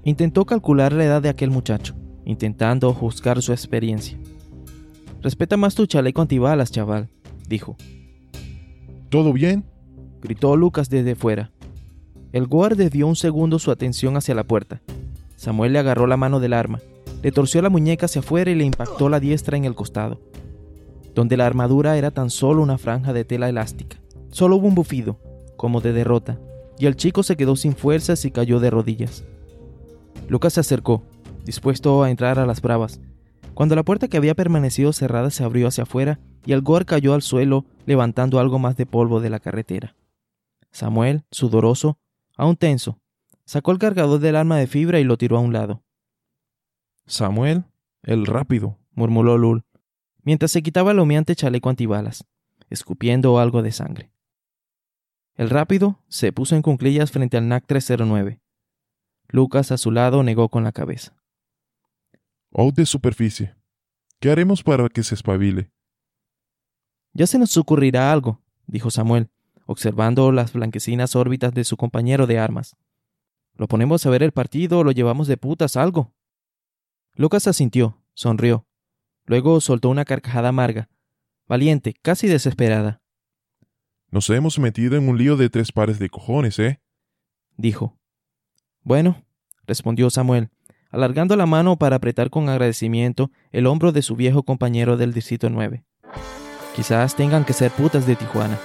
Intentó 0.03 0.45
calcular 0.45 0.91
la 0.93 1.05
edad 1.05 1.21
de 1.21 1.29
aquel 1.29 1.51
muchacho, 1.51 1.95
intentando 2.25 2.93
juzgar 2.93 3.41
su 3.41 3.51
experiencia. 3.51 4.17
Respeta 5.21 5.57
más 5.57 5.75
tu 5.75 5.85
chaleco 5.85 6.21
antibalas, 6.21 6.71
chaval, 6.71 7.09
dijo. 7.47 7.75
¿Todo 9.09 9.33
bien? 9.33 9.65
gritó 10.21 10.55
Lucas 10.55 10.89
desde 10.89 11.15
fuera. 11.15 11.51
El 12.33 12.47
guardia 12.47 12.89
dio 12.89 13.07
un 13.07 13.15
segundo 13.15 13.57
su 13.59 13.71
atención 13.71 14.17
hacia 14.17 14.35
la 14.35 14.43
puerta. 14.43 14.81
Samuel 15.35 15.73
le 15.73 15.79
agarró 15.79 16.07
la 16.07 16.17
mano 16.17 16.39
del 16.39 16.53
arma, 16.53 16.81
le 17.23 17.31
torció 17.31 17.61
la 17.61 17.69
muñeca 17.69 18.05
hacia 18.05 18.19
afuera 18.19 18.51
y 18.51 18.55
le 18.55 18.65
impactó 18.65 19.09
la 19.09 19.19
diestra 19.19 19.55
en 19.57 19.65
el 19.65 19.75
costado, 19.75 20.19
donde 21.15 21.37
la 21.37 21.45
armadura 21.45 21.97
era 21.97 22.11
tan 22.11 22.29
solo 22.29 22.61
una 22.61 22.77
franja 22.77 23.13
de 23.13 23.23
tela 23.23 23.49
elástica. 23.49 23.97
Solo 24.29 24.57
hubo 24.57 24.67
un 24.67 24.75
bufido, 24.75 25.19
como 25.55 25.79
de 25.81 25.93
derrota, 25.93 26.39
y 26.77 26.85
el 26.85 26.95
chico 26.95 27.23
se 27.23 27.37
quedó 27.37 27.55
sin 27.55 27.75
fuerzas 27.75 28.25
y 28.25 28.31
cayó 28.31 28.59
de 28.59 28.69
rodillas. 28.69 29.23
Lucas 30.27 30.53
se 30.53 30.59
acercó, 30.59 31.03
dispuesto 31.45 32.03
a 32.03 32.11
entrar 32.11 32.39
a 32.39 32.45
las 32.45 32.61
bravas, 32.61 32.99
cuando 33.57 33.75
la 33.75 33.81
puerta 33.81 34.07
que 34.07 34.17
había 34.17 34.35
permanecido 34.35 34.93
cerrada 34.93 35.31
se 35.31 35.43
abrió 35.43 35.67
hacia 35.67 35.85
afuera 35.85 36.19
y 36.45 36.53
el 36.53 36.61
Gore 36.61 36.85
cayó 36.85 37.15
al 37.15 37.23
suelo 37.23 37.65
levantando 37.87 38.39
algo 38.39 38.59
más 38.59 38.77
de 38.77 38.85
polvo 38.85 39.19
de 39.19 39.31
la 39.31 39.39
carretera. 39.39 39.95
Samuel, 40.69 41.23
sudoroso, 41.31 41.97
aún 42.35 42.55
tenso, 42.55 42.99
sacó 43.45 43.71
el 43.71 43.79
cargador 43.79 44.19
del 44.19 44.35
arma 44.35 44.57
de 44.57 44.67
fibra 44.67 44.99
y 44.99 45.03
lo 45.03 45.17
tiró 45.17 45.37
a 45.37 45.39
un 45.39 45.53
lado. 45.53 45.81
Samuel, 47.07 47.63
el 48.03 48.27
rápido, 48.27 48.77
murmuró 48.93 49.39
Lul, 49.39 49.63
mientras 50.21 50.51
se 50.51 50.61
quitaba 50.61 50.91
el 50.91 50.99
humeante 50.99 51.35
chaleco 51.35 51.71
antibalas, 51.71 52.27
escupiendo 52.69 53.39
algo 53.39 53.63
de 53.63 53.71
sangre. 53.71 54.11
El 55.33 55.49
rápido 55.49 56.03
se 56.09 56.31
puso 56.31 56.55
en 56.55 56.61
cunclillas 56.61 57.09
frente 57.09 57.37
al 57.37 57.47
NAC 57.47 57.65
309. 57.65 58.39
Lucas 59.29 59.71
a 59.71 59.77
su 59.77 59.89
lado 59.89 60.21
negó 60.21 60.47
con 60.49 60.63
la 60.63 60.73
cabeza. 60.73 61.16
Out 62.59 62.73
de 62.73 62.87
superficie. 62.87 63.55
¿Qué 64.19 64.31
haremos 64.31 64.63
para 64.63 64.89
que 64.89 65.03
se 65.03 65.13
espabile? 65.13 65.71
Ya 67.13 67.27
se 67.27 67.37
nos 67.37 67.55
ocurrirá 67.55 68.11
algo, 68.11 68.41
dijo 68.65 68.89
Samuel, 68.89 69.29
observando 69.67 70.31
las 70.31 70.53
blanquecinas 70.53 71.15
órbitas 71.15 71.53
de 71.53 71.63
su 71.63 71.77
compañero 71.77 72.25
de 72.25 72.39
armas. 72.39 72.75
¿Lo 73.53 73.67
ponemos 73.67 74.03
a 74.07 74.09
ver 74.09 74.23
el 74.23 74.31
partido 74.31 74.79
o 74.79 74.83
lo 74.83 74.91
llevamos 74.91 75.27
de 75.27 75.37
putas 75.37 75.75
algo? 75.75 76.15
Lucas 77.13 77.45
asintió, 77.45 78.01
sonrió. 78.15 78.65
Luego 79.27 79.61
soltó 79.61 79.89
una 79.89 80.03
carcajada 80.03 80.49
amarga, 80.49 80.89
valiente, 81.47 81.93
casi 82.01 82.25
desesperada. 82.27 83.03
Nos 84.09 84.31
hemos 84.31 84.57
metido 84.57 84.97
en 84.97 85.07
un 85.07 85.19
lío 85.19 85.37
de 85.37 85.51
tres 85.51 85.71
pares 85.71 85.99
de 85.99 86.09
cojones, 86.09 86.57
¿eh? 86.57 86.81
dijo. 87.55 87.99
Bueno, 88.81 89.23
respondió 89.67 90.09
Samuel, 90.09 90.49
alargando 90.89 91.35
la 91.35 91.45
mano 91.45 91.75
para 91.77 91.97
apretar 91.97 92.29
con 92.29 92.49
agradecimiento 92.49 93.31
el 93.51 93.67
hombro 93.67 93.91
de 93.91 94.01
su 94.01 94.15
viejo 94.15 94.43
compañero 94.43 94.97
del 94.97 95.13
Distrito 95.13 95.49
9. 95.49 95.83
Quizás 96.75 97.15
tengan 97.15 97.43
que 97.43 97.53
ser 97.53 97.71
putas 97.71 98.05
de 98.05 98.15
Tijuana. 98.15 98.57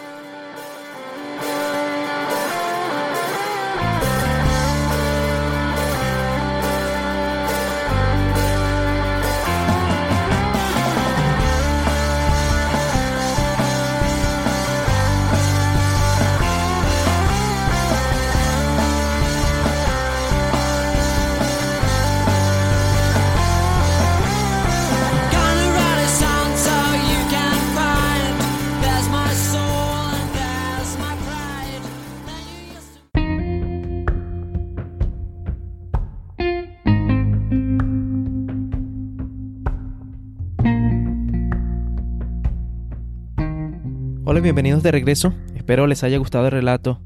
Hola 44.32 44.40
bienvenidos 44.40 44.82
de 44.82 44.90
regreso. 44.90 45.34
Espero 45.54 45.86
les 45.86 46.02
haya 46.04 46.16
gustado 46.16 46.46
el 46.46 46.52
relato. 46.52 47.02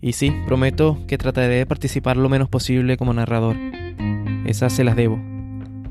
Y 0.00 0.14
sí, 0.14 0.32
prometo 0.46 0.98
que 1.06 1.18
trataré 1.18 1.54
de 1.54 1.66
participar 1.66 2.16
lo 2.16 2.30
menos 2.30 2.48
posible 2.48 2.96
como 2.96 3.12
narrador. 3.12 3.56
Esas 4.46 4.72
se 4.72 4.82
las 4.82 4.96
debo. 4.96 5.20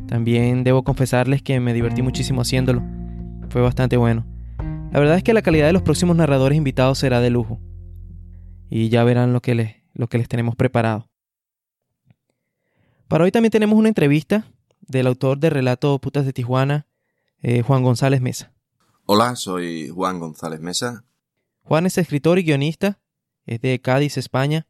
También 0.07 0.63
debo 0.63 0.83
confesarles 0.83 1.43
que 1.43 1.59
me 1.59 1.71
divertí 1.71 2.01
muchísimo 2.01 2.41
haciéndolo. 2.41 2.81
Fue 3.49 3.61
bastante 3.61 3.95
bueno. 3.95 4.25
La 4.91 4.99
verdad 4.99 5.17
es 5.17 5.23
que 5.23 5.35
la 5.35 5.43
calidad 5.43 5.67
de 5.67 5.73
los 5.73 5.83
próximos 5.83 6.15
narradores 6.15 6.57
invitados 6.57 6.97
será 6.97 7.21
de 7.21 7.29
lujo. 7.29 7.61
Y 8.67 8.89
ya 8.89 9.03
verán 9.03 9.33
lo 9.33 9.41
que 9.41 9.53
les, 9.53 9.75
lo 9.93 10.07
que 10.07 10.17
les 10.17 10.27
tenemos 10.27 10.55
preparado. 10.55 11.11
Para 13.07 13.25
hoy 13.25 13.31
también 13.31 13.51
tenemos 13.51 13.77
una 13.77 13.89
entrevista 13.89 14.47
del 14.81 15.05
autor 15.05 15.37
del 15.37 15.51
relato 15.51 15.99
Putas 15.99 16.25
de 16.25 16.33
Tijuana, 16.33 16.87
eh, 17.43 17.61
Juan 17.61 17.83
González 17.83 18.19
Mesa. 18.19 18.54
Hola, 19.07 19.35
soy 19.35 19.89
Juan 19.89 20.19
González 20.19 20.59
Mesa. 20.61 21.03
Juan 21.61 21.85
es 21.85 21.99
escritor 21.99 22.39
y 22.39 22.43
guionista, 22.43 22.99
es 23.45 23.61
de 23.61 23.79
Cádiz, 23.79 24.17
España. 24.17 24.65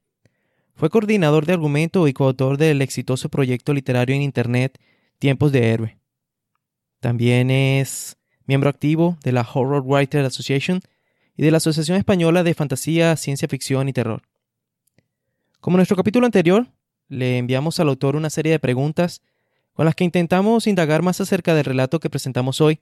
Fue 0.75 0.89
coordinador 0.89 1.45
de 1.45 1.53
argumento 1.53 2.05
y 2.05 2.11
coautor 2.11 2.57
del 2.57 2.81
exitoso 2.81 3.29
proyecto 3.29 3.73
literario 3.73 4.13
en 4.13 4.21
Internet 4.21 4.77
Tiempos 5.19 5.53
de 5.53 5.69
Héroe. 5.69 5.99
También 6.99 7.49
es 7.49 8.17
miembro 8.45 8.69
activo 8.69 9.17
de 9.23 9.31
la 9.31 9.47
Horror 9.49 9.83
Writer 9.85 10.25
Association 10.25 10.81
y 11.37 11.43
de 11.43 11.51
la 11.51 11.57
Asociación 11.57 11.97
Española 11.97 12.43
de 12.43 12.53
Fantasía, 12.53 13.15
Ciencia 13.15 13.47
Ficción 13.47 13.87
y 13.87 13.93
Terror. 13.93 14.21
Como 15.61 15.75
en 15.75 15.79
nuestro 15.79 15.95
capítulo 15.95 16.25
anterior, 16.25 16.67
le 17.07 17.37
enviamos 17.37 17.79
al 17.79 17.87
autor 17.87 18.17
una 18.17 18.29
serie 18.29 18.51
de 18.51 18.59
preguntas 18.59 19.21
con 19.71 19.85
las 19.85 19.95
que 19.95 20.03
intentamos 20.03 20.67
indagar 20.67 21.03
más 21.03 21.21
acerca 21.21 21.55
del 21.55 21.63
relato 21.63 22.01
que 22.01 22.09
presentamos 22.09 22.59
hoy 22.59 22.81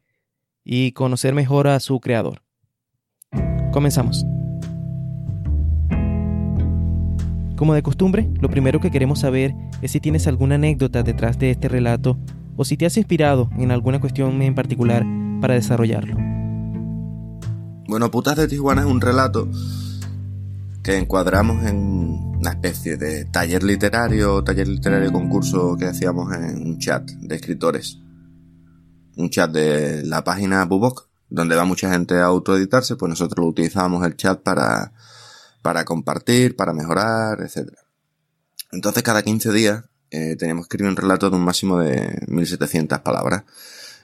y 0.63 0.91
conocer 0.93 1.33
mejor 1.33 1.67
a 1.67 1.79
su 1.79 1.99
creador. 1.99 2.41
Comenzamos. 3.71 4.25
Como 7.55 7.73
de 7.73 7.83
costumbre, 7.83 8.29
lo 8.41 8.49
primero 8.49 8.79
que 8.79 8.91
queremos 8.91 9.19
saber 9.19 9.53
es 9.81 9.91
si 9.91 9.99
tienes 9.99 10.27
alguna 10.27 10.55
anécdota 10.55 11.03
detrás 11.03 11.39
de 11.39 11.51
este 11.51 11.69
relato 11.69 12.17
o 12.55 12.65
si 12.65 12.77
te 12.77 12.85
has 12.85 12.97
inspirado 12.97 13.49
en 13.57 13.71
alguna 13.71 13.99
cuestión 13.99 14.41
en 14.41 14.55
particular 14.55 15.05
para 15.41 15.53
desarrollarlo. 15.53 16.15
Bueno, 17.87 18.09
Putas 18.11 18.37
de 18.37 18.47
Tijuana 18.47 18.81
es 18.81 18.87
un 18.87 19.01
relato 19.01 19.49
que 20.83 20.97
encuadramos 20.97 21.65
en 21.65 21.77
una 22.37 22.49
especie 22.51 22.97
de 22.97 23.25
taller 23.25 23.63
literario, 23.63 24.43
taller 24.43 24.67
literario 24.67 25.11
concurso 25.11 25.77
que 25.77 25.85
hacíamos 25.85 26.33
en 26.33 26.67
un 26.67 26.79
chat 26.79 27.09
de 27.09 27.35
escritores 27.35 27.99
un 29.15 29.29
chat 29.29 29.51
de 29.51 30.03
la 30.03 30.23
página 30.23 30.65
Bubok, 30.65 31.07
donde 31.29 31.55
va 31.55 31.65
mucha 31.65 31.89
gente 31.91 32.15
a 32.15 32.25
autoeditarse, 32.25 32.95
pues 32.95 33.09
nosotros 33.09 33.45
utilizamos 33.47 34.05
el 34.05 34.15
chat 34.15 34.41
para, 34.41 34.93
para 35.61 35.85
compartir, 35.85 36.55
para 36.55 36.73
mejorar, 36.73 37.41
etc. 37.41 37.73
Entonces 38.71 39.03
cada 39.03 39.23
15 39.23 39.51
días 39.51 39.83
eh, 40.11 40.35
teníamos 40.37 40.65
que 40.65 40.75
escribir 40.75 40.91
un 40.91 40.97
relato 40.97 41.29
de 41.29 41.35
un 41.35 41.43
máximo 41.43 41.79
de 41.79 42.23
1700 42.27 42.99
palabras. 42.99 43.43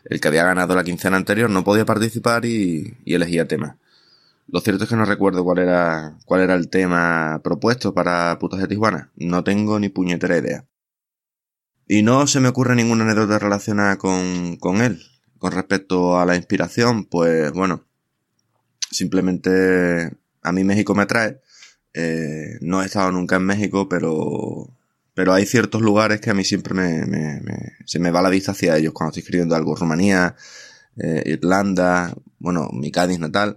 El 0.06 0.20
que 0.20 0.28
había 0.28 0.44
ganado 0.44 0.76
la 0.76 0.84
quincena 0.84 1.18
anterior 1.18 1.50
no 1.50 1.64
podía 1.64 1.86
participar 1.86 2.46
y, 2.46 2.98
y 3.06 3.14
elegía 3.14 3.48
tema. 3.48 3.78
Lo 4.48 4.62
cierto 4.62 4.86
es 4.86 4.90
que 4.90 4.96
no 4.96 5.06
recuerdo 5.06 5.44
cuál 5.44 5.60
era, 5.60 6.18
cuál 6.26 6.42
era 6.42 6.56
el 6.56 6.70
tema 6.70 7.40
propuesto 7.44 7.94
para 7.94 8.40
Putas 8.40 8.60
de 8.60 8.68
Tijuana. 8.68 9.12
No 9.16 9.44
tengo 9.44 9.80
ni 9.80 9.90
puñetera 9.90 10.38
idea. 10.38 10.66
Y 11.92 12.04
no 12.04 12.28
se 12.28 12.40
me 12.40 12.50
ocurre 12.50 12.76
ninguna 12.76 13.04
anécdota 13.04 13.40
relacionada 13.40 13.98
con, 13.98 14.58
con 14.58 14.80
él. 14.82 15.02
Con 15.40 15.54
respecto 15.54 16.20
a 16.20 16.26
la 16.28 16.36
inspiración, 16.36 17.06
pues 17.06 17.52
bueno, 17.52 17.84
simplemente 18.92 20.16
a 20.44 20.52
mí 20.52 20.64
México 20.64 20.94
me 20.94 21.02
atrae. 21.02 21.42
Eh, 21.96 22.60
no 22.62 22.84
he 22.84 22.86
estado 22.86 23.12
nunca 23.12 23.38
en 23.38 23.46
México, 23.46 23.90
pero, 23.90 24.70
pero 25.16 25.34
hay 25.34 25.48
ciertos 25.48 25.82
lugares 25.82 26.22
que 26.22 26.30
a 26.30 26.36
mí 26.36 26.44
siempre 26.44 26.76
me, 26.76 27.42
se 27.86 27.98
me 27.98 28.12
va 28.12 28.22
la 28.22 28.30
vista 28.30 28.52
hacia 28.52 28.78
ellos 28.78 28.94
cuando 28.94 29.10
estoy 29.10 29.22
escribiendo 29.22 29.56
algo. 29.56 29.76
Rumanía, 29.76 30.36
eh, 30.96 31.24
Irlanda, 31.26 32.14
bueno, 32.38 32.70
mi 32.72 32.92
Cádiz 32.92 33.18
natal. 33.18 33.56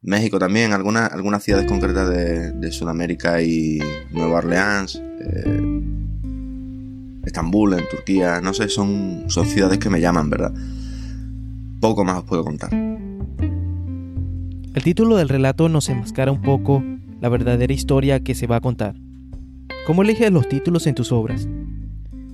México 0.00 0.38
también, 0.38 0.72
algunas, 0.72 1.12
algunas 1.12 1.44
ciudades 1.44 1.68
concretas 1.68 2.08
de, 2.08 2.52
de 2.52 2.72
Sudamérica 2.72 3.42
y 3.42 3.78
Nueva 4.10 4.38
Orleans. 4.38 5.02
Eh, 5.20 5.93
Estambul, 7.24 7.74
en 7.74 7.88
Turquía, 7.88 8.40
no 8.40 8.54
sé, 8.54 8.68
son, 8.68 9.24
son 9.28 9.46
ciudades 9.46 9.78
que 9.78 9.90
me 9.90 10.00
llaman, 10.00 10.30
¿verdad? 10.30 10.52
Poco 11.80 12.04
más 12.04 12.18
os 12.18 12.24
puedo 12.24 12.44
contar. 12.44 12.70
El 14.74 14.82
título 14.82 15.16
del 15.16 15.28
relato 15.28 15.68
nos 15.68 15.88
enmascara 15.88 16.32
un 16.32 16.42
poco 16.42 16.82
la 17.20 17.28
verdadera 17.28 17.72
historia 17.72 18.20
que 18.20 18.34
se 18.34 18.46
va 18.46 18.56
a 18.56 18.60
contar. 18.60 18.96
¿Cómo 19.86 20.02
eliges 20.02 20.32
los 20.32 20.48
títulos 20.48 20.86
en 20.86 20.94
tus 20.94 21.12
obras? 21.12 21.46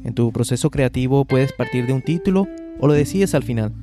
¿En 0.05 0.15
tu 0.15 0.33
proceso 0.33 0.71
creativo 0.71 1.25
puedes 1.25 1.53
partir 1.53 1.87
de 1.87 1.93
un 1.93 2.03
título 2.03 2.47
o 2.81 2.87
lo 2.87 2.93
decides 2.95 3.35
al 3.35 3.43
final? 3.43 3.75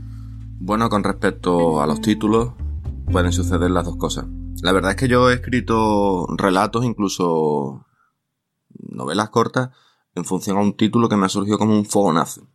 Bueno, 0.59 0.89
con 0.89 1.03
respecto 1.03 1.81
a 1.81 1.87
los 1.87 2.01
títulos, 2.01 2.53
pueden 3.11 3.31
suceder 3.31 3.69
las 3.69 3.85
dos 3.85 3.97
cosas. 3.97 4.25
La 4.61 4.71
verdad 4.71 4.91
es 4.91 4.97
que 4.97 5.07
yo 5.07 5.29
he 5.29 5.35
escrito 5.35 6.25
relatos, 6.35 6.83
incluso 6.83 7.85
novelas 8.89 9.29
cortas, 9.29 9.69
en 10.17 10.25
función 10.25 10.57
a 10.57 10.61
un 10.61 10.75
título 10.75 11.07
que 11.07 11.15
me 11.15 11.25
ha 11.25 11.29
surgido 11.29 11.57
como 11.57 11.73
un 11.73 11.85
fogonazo. 11.85 12.47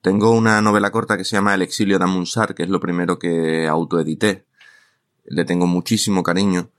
Tengo 0.00 0.30
una 0.30 0.60
novela 0.60 0.90
corta 0.90 1.16
que 1.16 1.24
se 1.24 1.36
llama 1.36 1.54
El 1.54 1.62
exilio 1.62 1.98
de 1.98 2.04
Amunsar, 2.04 2.54
que 2.54 2.62
es 2.62 2.68
lo 2.68 2.80
primero 2.80 3.18
que 3.18 3.66
autoedité. 3.66 4.46
Le 5.24 5.44
tengo 5.44 5.66
muchísimo 5.66 6.22
cariño. 6.22 6.70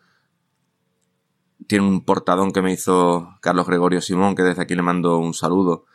Tiene 1.67 1.85
un 1.85 2.03
portadón 2.03 2.51
que 2.51 2.61
me 2.61 2.73
hizo 2.73 3.35
Carlos 3.41 3.67
Gregorio 3.67 4.01
Simón, 4.01 4.35
que 4.35 4.43
desde 4.43 4.61
aquí 4.61 4.75
le 4.75 4.81
mando 4.81 5.17
un 5.19 5.33
saludo. 5.33 5.85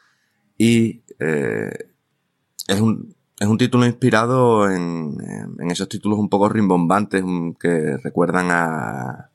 Y 0.56 1.02
eh, 1.18 1.90
es 2.68 2.80
un, 2.80 3.16
es 3.40 3.48
un 3.48 3.58
título 3.58 3.86
inspirado 3.86 4.70
en, 4.70 5.16
en 5.58 5.70
esos 5.70 5.88
títulos 5.88 6.18
un 6.18 6.28
poco 6.28 6.48
rimbombantes 6.48 7.24
que 7.58 7.96
recuerdan 7.96 8.50
a, 8.50 9.30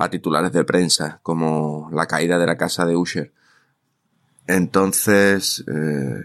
a 0.00 0.08
titulares 0.08 0.50
de 0.52 0.64
prensa, 0.64 1.20
como 1.22 1.90
la 1.92 2.06
caída 2.06 2.38
de 2.38 2.46
la 2.46 2.56
casa 2.56 2.86
de 2.86 2.96
Usher. 2.96 3.32
Entonces, 4.46 5.62
eh, 5.68 6.24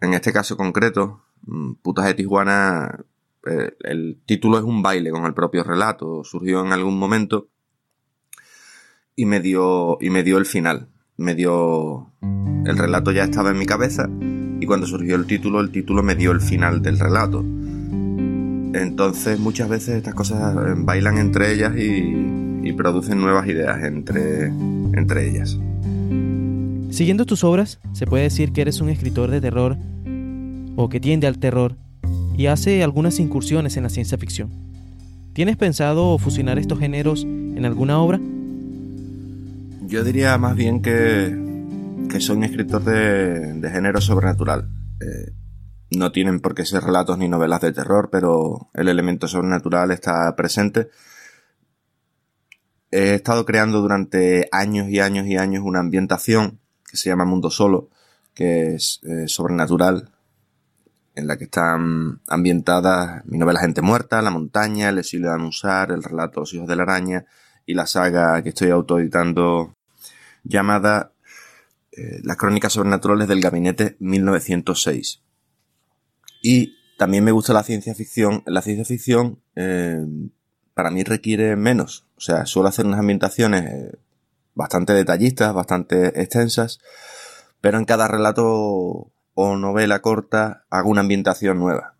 en 0.00 0.14
este 0.14 0.32
caso 0.32 0.56
concreto, 0.56 1.22
mm, 1.46 1.74
Putas 1.74 2.06
de 2.06 2.14
Tijuana, 2.14 3.04
eh, 3.46 3.76
el 3.80 4.20
título 4.26 4.58
es 4.58 4.64
un 4.64 4.82
baile 4.82 5.12
con 5.12 5.26
el 5.26 5.32
propio 5.32 5.62
relato, 5.62 6.24
surgió 6.24 6.64
en 6.66 6.72
algún 6.72 6.98
momento 6.98 7.48
y 9.14 9.26
me 9.26 9.38
dio, 9.38 9.96
y 10.00 10.10
me 10.10 10.24
dio 10.24 10.36
el 10.38 10.46
final. 10.46 10.88
Me 11.16 11.36
dio, 11.36 12.10
el 12.20 12.76
relato 12.76 13.12
ya 13.12 13.22
estaba 13.22 13.50
en 13.50 13.58
mi 13.58 13.66
cabeza 13.66 14.08
y 14.58 14.66
cuando 14.66 14.88
surgió 14.88 15.14
el 15.14 15.26
título, 15.26 15.60
el 15.60 15.70
título 15.70 16.02
me 16.02 16.16
dio 16.16 16.32
el 16.32 16.40
final 16.40 16.82
del 16.82 16.98
relato. 16.98 17.44
Entonces 18.74 19.38
muchas 19.38 19.68
veces 19.68 19.98
estas 19.98 20.14
cosas 20.14 20.56
eh, 20.56 20.74
bailan 20.76 21.18
entre 21.18 21.52
ellas 21.52 21.76
y, 21.76 22.43
producen 22.72 23.20
nuevas 23.20 23.46
ideas 23.46 23.82
entre, 23.84 24.46
entre 24.46 25.28
ellas. 25.28 25.58
Siguiendo 26.90 27.26
tus 27.26 27.44
obras, 27.44 27.80
se 27.92 28.06
puede 28.06 28.24
decir 28.24 28.52
que 28.52 28.62
eres 28.62 28.80
un 28.80 28.88
escritor 28.88 29.30
de 29.30 29.40
terror 29.40 29.76
o 30.76 30.88
que 30.88 31.00
tiende 31.00 31.26
al 31.26 31.38
terror 31.38 31.76
y 32.36 32.46
hace 32.46 32.82
algunas 32.82 33.20
incursiones 33.20 33.76
en 33.76 33.82
la 33.82 33.88
ciencia 33.88 34.18
ficción. 34.18 34.50
¿Tienes 35.32 35.56
pensado 35.56 36.16
fusionar 36.18 36.58
estos 36.58 36.78
géneros 36.78 37.24
en 37.24 37.64
alguna 37.64 37.98
obra? 37.98 38.20
Yo 39.86 40.04
diría 40.04 40.38
más 40.38 40.54
bien 40.56 40.80
que, 40.80 41.36
que 42.08 42.20
soy 42.20 42.36
un 42.36 42.44
escritor 42.44 42.84
de, 42.84 43.54
de 43.54 43.70
género 43.70 44.00
sobrenatural. 44.00 44.68
Eh, 45.00 45.32
no 45.90 46.12
tienen 46.12 46.40
por 46.40 46.54
qué 46.54 46.64
ser 46.64 46.82
relatos 46.82 47.18
ni 47.18 47.28
novelas 47.28 47.60
de 47.60 47.72
terror, 47.72 48.08
pero 48.10 48.70
el 48.74 48.88
elemento 48.88 49.28
sobrenatural 49.28 49.90
está 49.90 50.34
presente. 50.36 50.88
He 52.96 53.14
estado 53.14 53.44
creando 53.44 53.80
durante 53.80 54.48
años 54.52 54.88
y 54.88 55.00
años 55.00 55.26
y 55.26 55.36
años 55.36 55.64
una 55.66 55.80
ambientación 55.80 56.60
que 56.88 56.96
se 56.96 57.08
llama 57.08 57.24
Mundo 57.24 57.50
Solo, 57.50 57.88
que 58.34 58.76
es 58.76 59.00
eh, 59.02 59.26
sobrenatural, 59.26 60.12
en 61.16 61.26
la 61.26 61.36
que 61.36 61.42
están 61.42 62.20
ambientadas 62.28 63.26
mi 63.26 63.36
novela 63.36 63.58
Gente 63.58 63.82
Muerta, 63.82 64.22
La 64.22 64.30
Montaña, 64.30 64.90
El 64.90 64.98
exilio 64.98 65.30
de 65.30 65.34
Anusar, 65.34 65.90
el 65.90 66.04
relato 66.04 66.38
Los 66.38 66.54
hijos 66.54 66.68
de 66.68 66.76
la 66.76 66.84
araña 66.84 67.26
y 67.66 67.74
la 67.74 67.88
saga 67.88 68.40
que 68.44 68.50
estoy 68.50 68.70
autoeditando 68.70 69.74
llamada 70.44 71.10
eh, 71.90 72.20
Las 72.22 72.36
crónicas 72.36 72.74
sobrenaturales 72.74 73.26
del 73.26 73.40
gabinete 73.40 73.96
1906. 73.98 75.20
Y 76.42 76.76
también 76.96 77.24
me 77.24 77.32
gusta 77.32 77.54
la 77.54 77.64
ciencia 77.64 77.92
ficción. 77.92 78.44
La 78.46 78.62
ciencia 78.62 78.84
ficción 78.84 79.40
eh, 79.56 80.06
para 80.74 80.90
mí 80.90 81.04
requiere 81.04 81.56
menos. 81.56 82.04
O 82.16 82.20
sea, 82.20 82.46
suelo 82.46 82.68
hacer 82.68 82.84
unas 82.86 83.00
ambientaciones 83.00 83.92
bastante 84.54 84.92
detallistas, 84.92 85.54
bastante 85.54 86.20
extensas, 86.20 86.80
pero 87.60 87.78
en 87.78 87.84
cada 87.84 88.08
relato 88.08 89.10
o 89.34 89.56
novela 89.56 90.00
corta 90.00 90.64
hago 90.70 90.90
una 90.90 91.00
ambientación 91.00 91.58
nueva. 91.58 91.94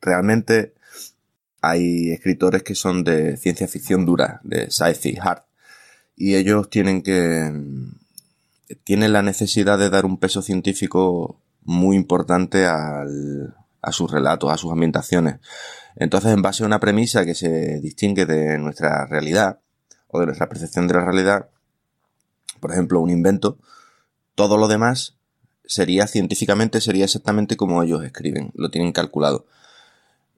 Realmente 0.00 0.74
hay 1.62 2.10
escritores 2.10 2.62
que 2.62 2.74
son 2.74 3.04
de 3.04 3.36
ciencia 3.36 3.68
ficción 3.68 4.04
dura, 4.04 4.40
de 4.42 4.70
sci-fi 4.70 5.16
hard, 5.20 5.42
y 6.16 6.34
ellos 6.34 6.68
tienen 6.68 7.02
que 7.02 7.50
tienen 8.84 9.12
la 9.12 9.22
necesidad 9.22 9.78
de 9.78 9.90
dar 9.90 10.04
un 10.04 10.18
peso 10.18 10.42
científico 10.42 11.40
muy 11.64 11.96
importante 11.96 12.66
a 12.66 13.04
sus 13.90 14.10
relatos, 14.10 14.52
a 14.52 14.58
sus 14.58 14.72
ambientaciones. 14.72 15.36
Entonces, 15.96 16.32
en 16.32 16.42
base 16.42 16.62
a 16.62 16.66
una 16.66 16.80
premisa 16.80 17.24
que 17.24 17.34
se 17.34 17.80
distingue 17.80 18.26
de 18.26 18.58
nuestra 18.58 19.06
realidad 19.06 19.60
o 20.08 20.20
de 20.20 20.26
nuestra 20.26 20.48
percepción 20.48 20.88
de 20.88 20.94
la 20.94 21.04
realidad, 21.04 21.48
por 22.60 22.72
ejemplo, 22.72 23.00
un 23.00 23.10
invento, 23.10 23.58
todo 24.34 24.56
lo 24.56 24.68
demás 24.68 25.16
sería 25.66 26.06
científicamente 26.06 26.80
sería 26.80 27.04
exactamente 27.04 27.56
como 27.56 27.82
ellos 27.82 28.04
escriben, 28.04 28.52
lo 28.54 28.70
tienen 28.70 28.92
calculado. 28.92 29.46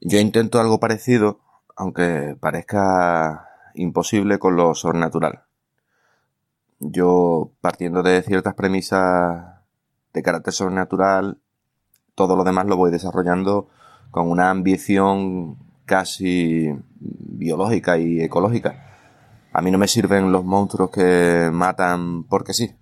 Yo 0.00 0.18
intento 0.18 0.60
algo 0.60 0.78
parecido, 0.78 1.40
aunque 1.74 2.36
parezca 2.38 3.48
imposible 3.74 4.38
con 4.38 4.56
lo 4.56 4.74
sobrenatural. 4.74 5.44
Yo, 6.78 7.52
partiendo 7.60 8.02
de 8.02 8.22
ciertas 8.22 8.54
premisas 8.54 9.56
de 10.12 10.22
carácter 10.22 10.52
sobrenatural, 10.52 11.38
todo 12.14 12.36
lo 12.36 12.44
demás 12.44 12.66
lo 12.66 12.76
voy 12.76 12.90
desarrollando 12.90 13.68
con 14.10 14.30
una 14.30 14.50
ambición 14.50 15.56
casi 15.84 16.74
biológica 16.98 17.98
y 17.98 18.20
ecológica. 18.20 18.82
A 19.52 19.62
mí 19.62 19.70
no 19.70 19.78
me 19.78 19.88
sirven 19.88 20.32
los 20.32 20.44
monstruos 20.44 20.90
que 20.90 21.50
matan 21.52 22.24
porque 22.24 22.52
sí, 22.52 22.74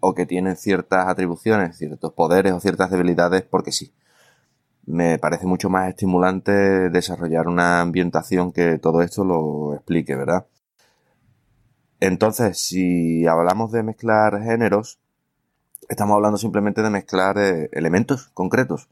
o 0.00 0.14
que 0.14 0.26
tienen 0.26 0.56
ciertas 0.56 1.08
atribuciones, 1.08 1.78
ciertos 1.78 2.12
poderes 2.12 2.52
o 2.52 2.60
ciertas 2.60 2.90
debilidades 2.90 3.42
porque 3.42 3.72
sí. 3.72 3.94
Me 4.86 5.18
parece 5.18 5.46
mucho 5.46 5.70
más 5.70 5.88
estimulante 5.88 6.52
desarrollar 6.90 7.48
una 7.48 7.80
ambientación 7.80 8.52
que 8.52 8.78
todo 8.78 9.00
esto 9.00 9.24
lo 9.24 9.74
explique, 9.74 10.14
¿verdad? 10.14 10.46
Entonces, 12.00 12.58
si 12.58 13.26
hablamos 13.26 13.72
de 13.72 13.82
mezclar 13.82 14.42
géneros, 14.42 14.98
estamos 15.88 16.16
hablando 16.16 16.36
simplemente 16.36 16.82
de 16.82 16.90
mezclar 16.90 17.38
eh, 17.38 17.70
elementos 17.72 18.28
concretos. 18.34 18.90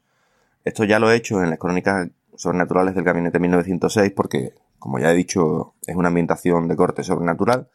Esto 0.63 0.83
ya 0.85 0.99
lo 0.99 1.11
he 1.11 1.15
hecho 1.15 1.43
en 1.43 1.49
las 1.49 1.59
crónicas 1.59 2.09
sobrenaturales 2.35 2.95
del 2.95 3.03
Gabinete 3.03 3.39
1906 3.39 4.11
porque, 4.15 4.53
como 4.79 4.99
ya 4.99 5.11
he 5.11 5.15
dicho, 5.15 5.75
es 5.85 5.95
una 5.95 6.07
ambientación 6.07 6.67
de 6.67 6.75
corte 6.75 7.03
sobrenatural 7.03 7.69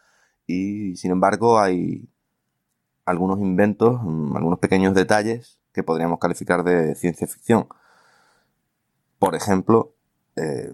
y, 0.46 0.96
sin 0.96 1.10
embargo, 1.10 1.60
hay 1.60 2.08
algunos 3.04 3.40
inventos, 3.40 4.00
mm, 4.02 4.36
algunos 4.36 4.58
pequeños 4.58 4.94
detalles 4.94 5.58
que 5.72 5.82
podríamos 5.82 6.18
calificar 6.18 6.64
de 6.64 6.94
ciencia 6.94 7.26
ficción. 7.26 7.68
Por 9.18 9.34
ejemplo, 9.34 9.94
eh, 10.36 10.72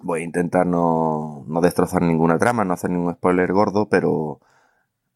voy 0.00 0.20
a 0.20 0.24
intentar 0.24 0.66
no, 0.66 1.44
no 1.48 1.60
destrozar 1.60 2.02
ninguna 2.02 2.38
trama, 2.38 2.64
no 2.64 2.74
hacer 2.74 2.90
ningún 2.90 3.14
spoiler 3.14 3.52
gordo, 3.52 3.88
pero 3.88 4.40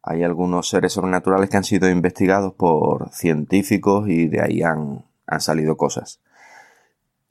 hay 0.02 0.22
algunos 0.22 0.68
seres 0.68 0.94
sobrenaturales 0.94 1.50
que 1.50 1.56
han 1.58 1.64
sido 1.64 1.90
investigados 1.90 2.54
por 2.54 3.10
científicos 3.10 4.08
y 4.08 4.28
de 4.28 4.40
ahí 4.40 4.62
han, 4.62 5.04
han 5.30 5.40
salido 5.40 5.76
cosas. 5.76 6.20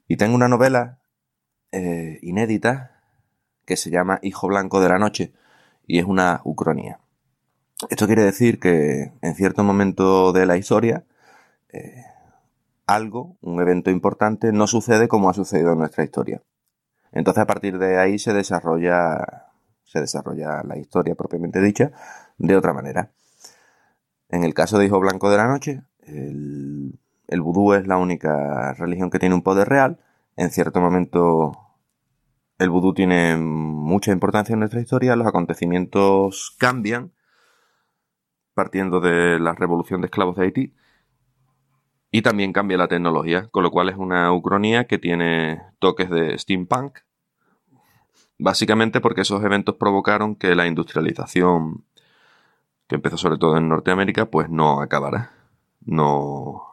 Y 0.08 0.16
tengo 0.16 0.34
una 0.34 0.48
novela 0.48 0.98
eh, 1.70 2.18
inédita 2.22 3.02
que 3.64 3.76
se 3.76 3.90
llama 3.90 4.18
Hijo 4.22 4.48
Blanco 4.48 4.80
de 4.80 4.88
la 4.88 4.98
Noche 4.98 5.32
y 5.86 5.98
es 5.98 6.06
una 6.06 6.40
ucronía. 6.44 6.98
Esto 7.90 8.06
quiere 8.06 8.24
decir 8.24 8.58
que 8.58 9.12
en 9.20 9.34
cierto 9.34 9.62
momento 9.62 10.32
de 10.32 10.46
la 10.46 10.56
historia 10.56 11.04
eh, 11.68 12.02
algo, 12.86 13.36
un 13.42 13.60
evento 13.60 13.90
importante, 13.90 14.50
no 14.50 14.66
sucede 14.66 15.06
como 15.06 15.30
ha 15.30 15.34
sucedido 15.34 15.72
en 15.72 15.78
nuestra 15.78 16.02
historia. 16.02 16.42
Entonces 17.12 17.42
a 17.42 17.46
partir 17.46 17.78
de 17.78 17.98
ahí 17.98 18.18
se 18.18 18.32
desarrolla, 18.32 19.46
se 19.84 20.00
desarrolla 20.00 20.62
la 20.64 20.78
historia 20.78 21.14
propiamente 21.14 21.60
dicha 21.60 21.92
de 22.38 22.56
otra 22.56 22.72
manera. 22.72 23.10
En 24.30 24.42
el 24.42 24.54
caso 24.54 24.78
de 24.78 24.86
Hijo 24.86 24.98
Blanco 25.00 25.30
de 25.30 25.36
la 25.36 25.48
Noche, 25.48 25.82
el, 26.02 26.69
el 27.30 27.40
vudú 27.40 27.74
es 27.74 27.86
la 27.86 27.96
única 27.96 28.74
religión 28.74 29.08
que 29.08 29.20
tiene 29.20 29.36
un 29.36 29.42
poder 29.42 29.68
real. 29.68 30.00
En 30.36 30.50
cierto 30.50 30.80
momento 30.80 31.52
el 32.58 32.68
vudú 32.70 32.92
tiene 32.92 33.36
mucha 33.36 34.12
importancia 34.12 34.52
en 34.52 34.58
nuestra 34.58 34.80
historia, 34.80 35.16
los 35.16 35.26
acontecimientos 35.26 36.54
cambian, 36.58 37.12
partiendo 38.52 39.00
de 39.00 39.38
la 39.38 39.54
revolución 39.54 40.00
de 40.02 40.06
esclavos 40.06 40.36
de 40.36 40.44
Haití, 40.44 40.74
y 42.10 42.22
también 42.22 42.52
cambia 42.52 42.76
la 42.76 42.88
tecnología, 42.88 43.48
con 43.50 43.62
lo 43.62 43.70
cual 43.70 43.88
es 43.88 43.96
una 43.96 44.32
ucronía 44.32 44.86
que 44.86 44.98
tiene 44.98 45.62
toques 45.78 46.10
de 46.10 46.36
steampunk. 46.36 46.98
Básicamente 48.38 49.00
porque 49.00 49.20
esos 49.20 49.42
eventos 49.44 49.76
provocaron 49.76 50.34
que 50.34 50.54
la 50.54 50.66
industrialización, 50.66 51.84
que 52.88 52.96
empezó 52.96 53.16
sobre 53.16 53.38
todo 53.38 53.56
en 53.56 53.68
Norteamérica, 53.68 54.26
pues 54.26 54.50
no 54.50 54.82
acabara, 54.82 55.32
no, 55.80 56.69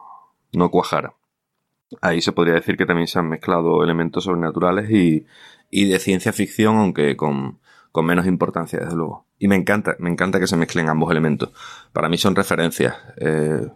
no 0.52 0.70
cuajara. 0.70 1.14
Ahí 2.00 2.20
se 2.20 2.32
podría 2.32 2.54
decir 2.54 2.76
que 2.76 2.86
también 2.86 3.06
se 3.08 3.18
han 3.18 3.28
mezclado 3.28 3.82
elementos 3.82 4.24
sobrenaturales 4.24 4.90
y, 4.90 5.26
y 5.70 5.88
de 5.88 5.98
ciencia 5.98 6.32
ficción, 6.32 6.76
aunque 6.76 7.16
con, 7.16 7.60
con 7.92 8.06
menos 8.06 8.26
importancia, 8.26 8.80
desde 8.80 8.96
luego. 8.96 9.26
Y 9.38 9.48
me 9.48 9.56
encanta, 9.56 9.96
me 9.98 10.10
encanta 10.10 10.40
que 10.40 10.46
se 10.46 10.56
mezclen 10.56 10.88
ambos 10.88 11.10
elementos. 11.10 11.50
Para 11.92 12.08
mí 12.08 12.18
son 12.18 12.36
referencias. 12.36 12.96
Eh, 13.16 13.66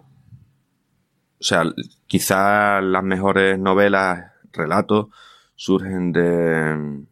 o 1.40 1.44
sea, 1.44 1.64
quizá 2.06 2.80
las 2.80 3.02
mejores 3.02 3.58
novelas, 3.58 4.32
relatos, 4.52 5.08
surgen 5.54 6.12
de, 6.12 7.04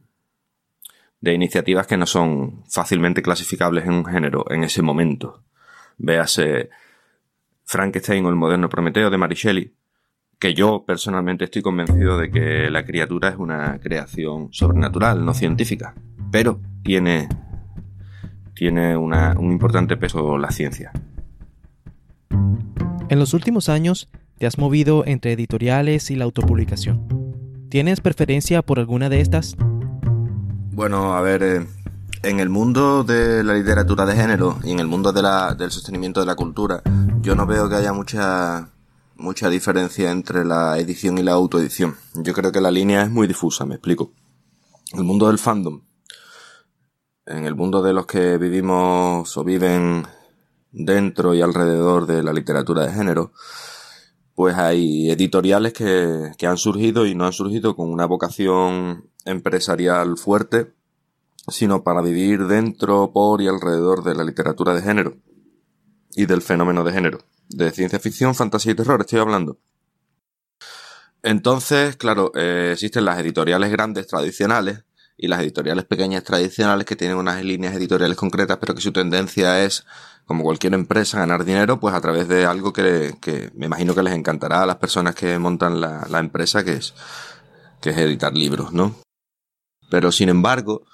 de 1.21 1.33
iniciativas 1.33 1.87
que 1.87 1.97
no 1.97 2.07
son 2.07 2.65
fácilmente 2.69 3.23
clasificables 3.23 3.85
en 3.85 3.93
un 3.93 4.05
género 4.05 4.45
en 4.51 4.65
ese 4.65 4.83
momento. 4.83 5.43
Véase 5.99 6.71
Frankenstein 7.75 8.27
o 8.27 8.31
el 8.31 8.35
moderno 8.35 8.69
Prometeo 8.69 9.11
de 9.11 9.17
Mary 9.17 9.37
Shelley, 9.37 9.73
que 10.41 10.55
yo 10.55 10.83
personalmente 10.85 11.45
estoy 11.45 11.63
convencido 11.63 12.19
de 12.19 12.29
que 12.29 12.69
la 12.69 12.85
criatura 12.85 13.29
es 13.29 13.37
una 13.37 13.79
creación 13.79 14.49
sobrenatural, 14.51 15.25
no 15.25 15.35
científica, 15.35 15.95
pero 16.33 16.61
tiene, 16.83 17.29
tiene 18.55 18.97
una- 18.97 19.37
un 19.39 19.53
importante 19.53 19.97
peso 19.97 20.37
la 20.37 20.51
ciencia. 20.51 20.91
En 23.09 23.21
los 23.21 23.35
últimos 23.35 23.69
años 23.69 24.09
te 24.39 24.47
has 24.49 24.59
movido 24.59 25.05
entre 25.07 25.31
editoriales 25.33 26.11
y 26.11 26.17
la 26.17 26.25
autopublicación. 26.25 27.07
¿Tienes 27.69 28.01
preferencia 28.01 28.63
por 28.63 28.81
alguna 28.81 29.09
de 29.09 29.21
estas? 29.21 29.57
Bueno, 30.73 31.15
a 31.15 31.21
ver, 31.21 31.43
eh, 31.45 31.67
en 32.25 32.41
el 32.41 32.49
mundo 32.49 33.05
de 33.05 33.45
la 33.45 33.55
literatura 33.55 34.07
de 34.07 34.17
género 34.17 34.59
y 34.65 34.73
en 34.73 34.81
el 34.81 34.89
mundo 34.89 35.13
de 35.13 35.23
la- 35.23 35.55
del 35.55 35.71
sostenimiento 35.71 36.19
de 36.19 36.27
la 36.27 36.35
cultura, 36.35 36.83
yo 37.31 37.37
no 37.37 37.47
veo 37.47 37.69
que 37.69 37.77
haya 37.77 37.93
mucha, 37.93 38.73
mucha 39.15 39.49
diferencia 39.49 40.11
entre 40.11 40.45
la 40.45 40.77
edición 40.81 41.17
y 41.17 41.23
la 41.23 41.31
autoedición. 41.31 41.95
Yo 42.15 42.33
creo 42.33 42.51
que 42.51 42.61
la 42.61 42.73
línea 42.73 43.05
es 43.05 43.11
muy 43.11 43.29
difusa, 43.29 43.65
me 43.65 43.77
explico. 43.77 44.11
El 44.95 45.05
mundo 45.05 45.29
del 45.29 45.39
fandom, 45.39 45.83
en 47.27 47.45
el 47.45 47.55
mundo 47.55 47.83
de 47.83 47.93
los 47.93 48.07
que 48.07 48.37
vivimos 48.37 49.37
o 49.37 49.45
viven 49.45 50.09
dentro 50.73 51.33
y 51.33 51.41
alrededor 51.41 52.07
de 52.07 52.25
la 52.25 52.33
literatura 52.33 52.85
de 52.85 52.93
género, 52.95 53.31
pues 54.35 54.57
hay 54.57 55.09
editoriales 55.13 55.73
que, 55.73 56.33
que 56.37 56.49
han 56.49 56.57
surgido 56.57 57.07
y 57.07 57.15
no 57.15 57.27
han 57.27 57.33
surgido 57.33 57.77
con 57.77 57.93
una 57.93 58.07
vocación 58.07 59.09
empresarial 59.25 60.19
fuerte, 60.19 60.75
sino 61.47 61.85
para 61.85 62.01
vivir 62.01 62.49
dentro, 62.49 63.13
por 63.13 63.41
y 63.41 63.47
alrededor 63.47 64.03
de 64.03 64.17
la 64.17 64.25
literatura 64.25 64.75
de 64.75 64.83
género 64.83 65.15
y 66.15 66.27
del 66.27 66.43
fenómeno 66.43 66.85
de 66.85 66.93
género. 66.93 67.19
De 67.49 67.71
ciencia 67.71 67.99
ficción, 67.99 68.35
fantasía 68.35 68.73
y 68.73 68.75
terror 68.75 69.01
estoy 69.01 69.19
hablando. 69.19 69.59
Entonces, 71.23 71.97
claro, 71.97 72.33
eh, 72.35 72.71
existen 72.73 73.05
las 73.05 73.19
editoriales 73.19 73.71
grandes 73.71 74.07
tradicionales 74.07 74.85
y 75.17 75.29
las 75.29 75.41
editoriales 75.41 75.85
pequeñas 75.85 76.25
tradicionales 76.25 76.87
que 76.87 76.97
tienen 76.97 77.19
unas 77.19 77.45
líneas 77.45 77.75
editoriales 77.75 78.17
concretas, 78.17 78.57
pero 78.59 78.75
que 78.75 78.81
su 78.81 78.91
tendencia 78.91 79.63
es, 79.63 79.85
como 80.25 80.45
cualquier 80.45 80.73
empresa, 80.73 81.19
ganar 81.19 81.45
dinero, 81.45 81.79
pues 81.79 81.95
a 81.95 82.01
través 82.01 82.27
de 82.27 82.47
algo 82.47 82.73
que, 82.73 83.17
que 83.21 83.51
me 83.55 83.67
imagino 83.67 83.95
que 83.95 84.03
les 84.03 84.15
encantará 84.15 84.63
a 84.63 84.67
las 84.67 84.77
personas 84.77 85.15
que 85.15 85.39
montan 85.39 85.81
la, 85.81 86.07
la 86.09 86.21
empresa, 86.21 86.65
que 86.65 86.73
es, 86.75 86.95
que 87.83 87.91
es 87.91 87.99
editar 87.99 88.33
libros, 88.33 88.73
¿no? 88.73 88.95
Pero 89.91 90.11
sin 90.11 90.31
embargo, 90.31 90.87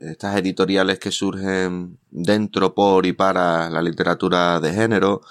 estas 0.00 0.36
editoriales 0.36 0.98
que 0.98 1.10
surgen 1.10 1.98
dentro, 2.10 2.74
por 2.74 3.06
y 3.06 3.12
para 3.12 3.70
la 3.70 3.82
literatura 3.82 4.60
de 4.60 4.72
género, 4.72 5.22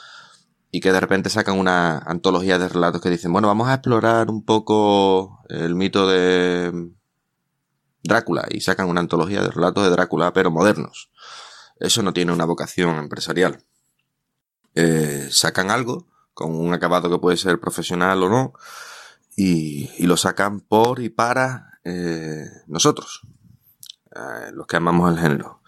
y 0.71 0.79
que 0.79 0.91
de 0.91 0.99
repente 0.99 1.29
sacan 1.29 1.57
una 1.57 1.99
antología 1.99 2.59
de 2.59 2.67
relatos 2.67 3.01
que 3.01 3.09
dicen, 3.09 3.31
bueno, 3.31 3.47
vamos 3.47 3.67
a 3.69 3.75
explorar 3.75 4.29
un 4.29 4.43
poco 4.43 5.43
el 5.49 5.75
mito 5.75 6.07
de 6.07 6.91
Drácula, 8.03 8.45
y 8.49 8.61
sacan 8.61 8.89
una 8.89 9.01
antología 9.01 9.41
de 9.41 9.51
relatos 9.51 9.83
de 9.83 9.89
Drácula, 9.89 10.33
pero 10.33 10.51
modernos. 10.51 11.09
Eso 11.79 12.01
no 12.03 12.13
tiene 12.13 12.31
una 12.31 12.45
vocación 12.45 12.97
empresarial. 12.97 13.63
Eh, 14.75 15.27
sacan 15.31 15.71
algo 15.71 16.07
con 16.33 16.55
un 16.55 16.73
acabado 16.73 17.09
que 17.09 17.17
puede 17.17 17.37
ser 17.37 17.59
profesional 17.59 18.21
o 18.23 18.29
no, 18.29 18.53
y, 19.35 20.05
lo 20.05 20.17
sacan 20.17 20.59
por 20.59 20.99
y 20.99 21.09
para 21.09 21.79
eh, 21.83 22.45
nosotros, 22.67 23.21
eh, 24.17 24.51
los 24.53 24.65
que 24.65 24.77
amamos 24.77 25.11
el 25.11 25.19
género. 25.19 25.61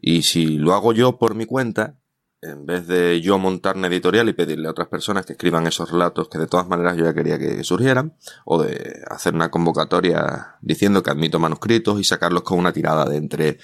Y 0.00 0.22
si 0.22 0.56
lo 0.56 0.74
hago 0.74 0.92
yo 0.92 1.18
por 1.18 1.34
mi 1.34 1.46
cuenta, 1.46 1.96
en 2.40 2.66
vez 2.66 2.86
de 2.86 3.20
yo 3.20 3.38
montar 3.38 3.76
una 3.76 3.88
editorial 3.88 4.28
y 4.28 4.32
pedirle 4.32 4.68
a 4.68 4.70
otras 4.70 4.86
personas 4.86 5.26
que 5.26 5.32
escriban 5.32 5.66
esos 5.66 5.90
relatos 5.90 6.28
que 6.28 6.38
de 6.38 6.46
todas 6.46 6.68
maneras 6.68 6.96
yo 6.96 7.04
ya 7.04 7.14
quería 7.14 7.38
que 7.38 7.64
surgieran, 7.64 8.16
o 8.44 8.62
de 8.62 9.02
hacer 9.10 9.34
una 9.34 9.50
convocatoria 9.50 10.56
diciendo 10.60 11.02
que 11.02 11.10
admito 11.10 11.40
manuscritos 11.40 11.98
y 11.98 12.04
sacarlos 12.04 12.42
con 12.42 12.58
una 12.58 12.72
tirada 12.72 13.04
de 13.04 13.16
entre 13.16 13.58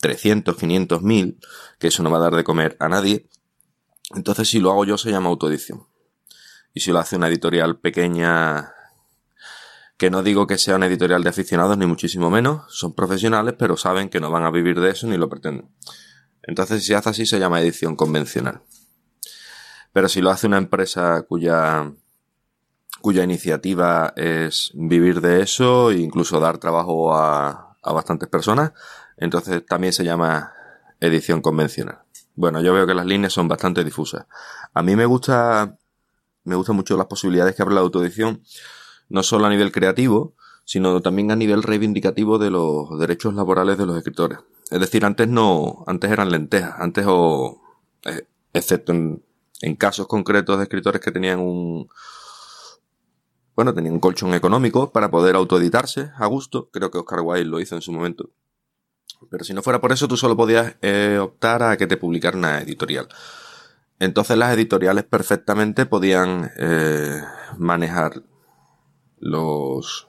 300, 0.00 0.56
500, 0.56 1.02
1000, 1.02 1.38
que 1.78 1.88
eso 1.88 2.02
no 2.02 2.10
va 2.10 2.18
a 2.18 2.22
dar 2.22 2.36
de 2.36 2.44
comer 2.44 2.76
a 2.78 2.88
nadie, 2.88 3.28
entonces 4.14 4.48
si 4.48 4.60
lo 4.60 4.70
hago 4.70 4.84
yo 4.84 4.98
se 4.98 5.10
llama 5.10 5.28
autoedición. 5.28 5.86
Y 6.74 6.80
si 6.80 6.92
lo 6.92 7.00
hace 7.00 7.16
una 7.16 7.28
editorial 7.28 7.78
pequeña 7.80 8.72
que 10.02 10.10
no 10.10 10.24
digo 10.24 10.48
que 10.48 10.58
sea 10.58 10.74
una 10.74 10.86
editorial 10.86 11.22
de 11.22 11.30
aficionados, 11.30 11.78
ni 11.78 11.86
muchísimo 11.86 12.28
menos, 12.28 12.64
son 12.70 12.92
profesionales, 12.92 13.54
pero 13.56 13.76
saben 13.76 14.08
que 14.08 14.18
no 14.18 14.32
van 14.32 14.42
a 14.42 14.50
vivir 14.50 14.80
de 14.80 14.90
eso 14.90 15.06
ni 15.06 15.16
lo 15.16 15.28
pretenden. 15.28 15.68
Entonces, 16.42 16.84
si 16.84 16.92
hace 16.92 17.10
así, 17.10 17.24
se 17.24 17.38
llama 17.38 17.60
edición 17.60 17.94
convencional. 17.94 18.62
Pero 19.92 20.08
si 20.08 20.20
lo 20.20 20.30
hace 20.30 20.48
una 20.48 20.58
empresa 20.58 21.22
cuya, 21.22 21.92
cuya 23.00 23.22
iniciativa 23.22 24.12
es 24.16 24.72
vivir 24.74 25.20
de 25.20 25.40
eso 25.40 25.92
e 25.92 25.98
incluso 25.98 26.40
dar 26.40 26.58
trabajo 26.58 27.14
a, 27.14 27.76
a 27.80 27.92
bastantes 27.92 28.28
personas, 28.28 28.72
entonces 29.16 29.64
también 29.64 29.92
se 29.92 30.02
llama 30.02 30.52
edición 30.98 31.40
convencional. 31.40 32.00
Bueno, 32.34 32.60
yo 32.60 32.74
veo 32.74 32.88
que 32.88 32.94
las 32.94 33.06
líneas 33.06 33.34
son 33.34 33.46
bastante 33.46 33.84
difusas. 33.84 34.26
A 34.74 34.82
mí 34.82 34.96
me 34.96 35.06
gusta, 35.06 35.78
me 36.42 36.56
gustan 36.56 36.74
mucho 36.74 36.96
las 36.96 37.06
posibilidades 37.06 37.54
que 37.54 37.62
abre 37.62 37.76
la 37.76 37.82
autoedición, 37.82 38.42
no 39.12 39.22
solo 39.22 39.46
a 39.46 39.50
nivel 39.50 39.70
creativo, 39.70 40.34
sino 40.64 41.00
también 41.00 41.30
a 41.30 41.36
nivel 41.36 41.62
reivindicativo 41.62 42.38
de 42.38 42.50
los 42.50 42.98
derechos 42.98 43.34
laborales 43.34 43.78
de 43.78 43.86
los 43.86 43.96
escritores. 43.96 44.38
Es 44.70 44.80
decir, 44.80 45.04
antes 45.04 45.28
no, 45.28 45.84
antes 45.86 46.10
eran 46.10 46.30
lentejas, 46.30 46.74
antes 46.78 47.04
o, 47.06 47.60
eh, 48.04 48.26
excepto 48.52 48.92
en, 48.92 49.22
en 49.60 49.76
casos 49.76 50.06
concretos 50.06 50.56
de 50.56 50.64
escritores 50.64 51.00
que 51.00 51.12
tenían 51.12 51.40
un, 51.40 51.88
bueno, 53.54 53.74
tenían 53.74 53.94
un 53.94 54.00
colchón 54.00 54.32
económico 54.34 54.92
para 54.92 55.10
poder 55.10 55.36
autoeditarse 55.36 56.10
a 56.16 56.26
gusto. 56.26 56.70
Creo 56.72 56.90
que 56.90 56.98
Oscar 56.98 57.20
Wilde 57.20 57.50
lo 57.50 57.60
hizo 57.60 57.74
en 57.74 57.82
su 57.82 57.92
momento. 57.92 58.30
Pero 59.30 59.44
si 59.44 59.52
no 59.52 59.62
fuera 59.62 59.80
por 59.80 59.92
eso, 59.92 60.08
tú 60.08 60.16
solo 60.16 60.36
podías 60.36 60.76
eh, 60.80 61.18
optar 61.20 61.62
a 61.62 61.76
que 61.76 61.86
te 61.86 61.96
publicara 61.96 62.36
una 62.36 62.60
editorial. 62.60 63.08
Entonces 63.98 64.36
las 64.36 64.52
editoriales 64.54 65.04
perfectamente 65.04 65.86
podían 65.86 66.50
eh, 66.56 67.22
manejar 67.56 68.22
los 69.22 70.08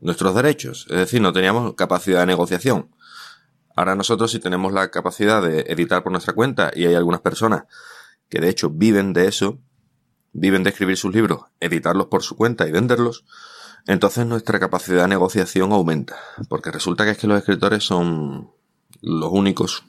nuestros 0.00 0.34
derechos. 0.34 0.86
Es 0.90 0.96
decir, 0.96 1.22
no 1.22 1.32
teníamos 1.32 1.74
capacidad 1.74 2.20
de 2.20 2.26
negociación. 2.26 2.90
Ahora 3.74 3.94
nosotros 3.94 4.32
sí 4.32 4.40
tenemos 4.40 4.72
la 4.72 4.90
capacidad 4.90 5.40
de 5.40 5.60
editar 5.68 6.02
por 6.02 6.12
nuestra 6.12 6.34
cuenta 6.34 6.70
y 6.74 6.84
hay 6.84 6.94
algunas 6.94 7.20
personas 7.20 7.64
que 8.28 8.40
de 8.40 8.50
hecho 8.50 8.68
viven 8.68 9.12
de 9.12 9.28
eso, 9.28 9.58
viven 10.32 10.64
de 10.64 10.70
escribir 10.70 10.96
sus 10.96 11.14
libros, 11.14 11.42
editarlos 11.60 12.06
por 12.08 12.22
su 12.22 12.36
cuenta 12.36 12.66
y 12.66 12.72
venderlos, 12.72 13.24
entonces 13.86 14.26
nuestra 14.26 14.58
capacidad 14.58 15.02
de 15.02 15.08
negociación 15.08 15.72
aumenta. 15.72 16.16
Porque 16.48 16.72
resulta 16.72 17.04
que 17.04 17.12
es 17.12 17.18
que 17.18 17.28
los 17.28 17.38
escritores 17.38 17.84
son 17.84 18.50
los 19.00 19.30
únicos, 19.30 19.84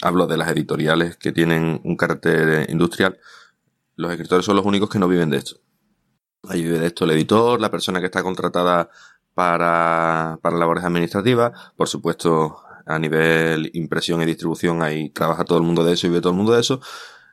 hablo 0.00 0.26
de 0.26 0.38
las 0.38 0.48
editoriales 0.48 1.16
que 1.18 1.32
tienen 1.32 1.80
un 1.84 1.96
carácter 1.96 2.68
industrial, 2.70 3.18
los 3.96 4.10
escritores 4.10 4.46
son 4.46 4.56
los 4.56 4.64
únicos 4.64 4.88
que 4.88 4.98
no 4.98 5.06
viven 5.06 5.30
de 5.30 5.36
esto. 5.36 5.60
Ahí 6.48 6.62
vive 6.62 6.78
de 6.78 6.86
esto 6.86 7.04
el 7.04 7.10
editor, 7.12 7.60
la 7.60 7.70
persona 7.70 8.00
que 8.00 8.06
está 8.06 8.22
contratada 8.22 8.88
para, 9.34 10.38
para 10.42 10.56
labores 10.56 10.84
administrativas, 10.84 11.52
por 11.76 11.88
supuesto 11.88 12.62
a 12.86 12.98
nivel 12.98 13.70
impresión 13.74 14.20
y 14.22 14.26
distribución 14.26 14.82
ahí 14.82 15.10
trabaja 15.10 15.44
todo 15.44 15.58
el 15.58 15.64
mundo 15.64 15.84
de 15.84 15.92
eso 15.92 16.06
y 16.06 16.10
vive 16.10 16.20
todo 16.20 16.32
el 16.32 16.36
mundo 16.36 16.52
de 16.52 16.60
eso. 16.60 16.80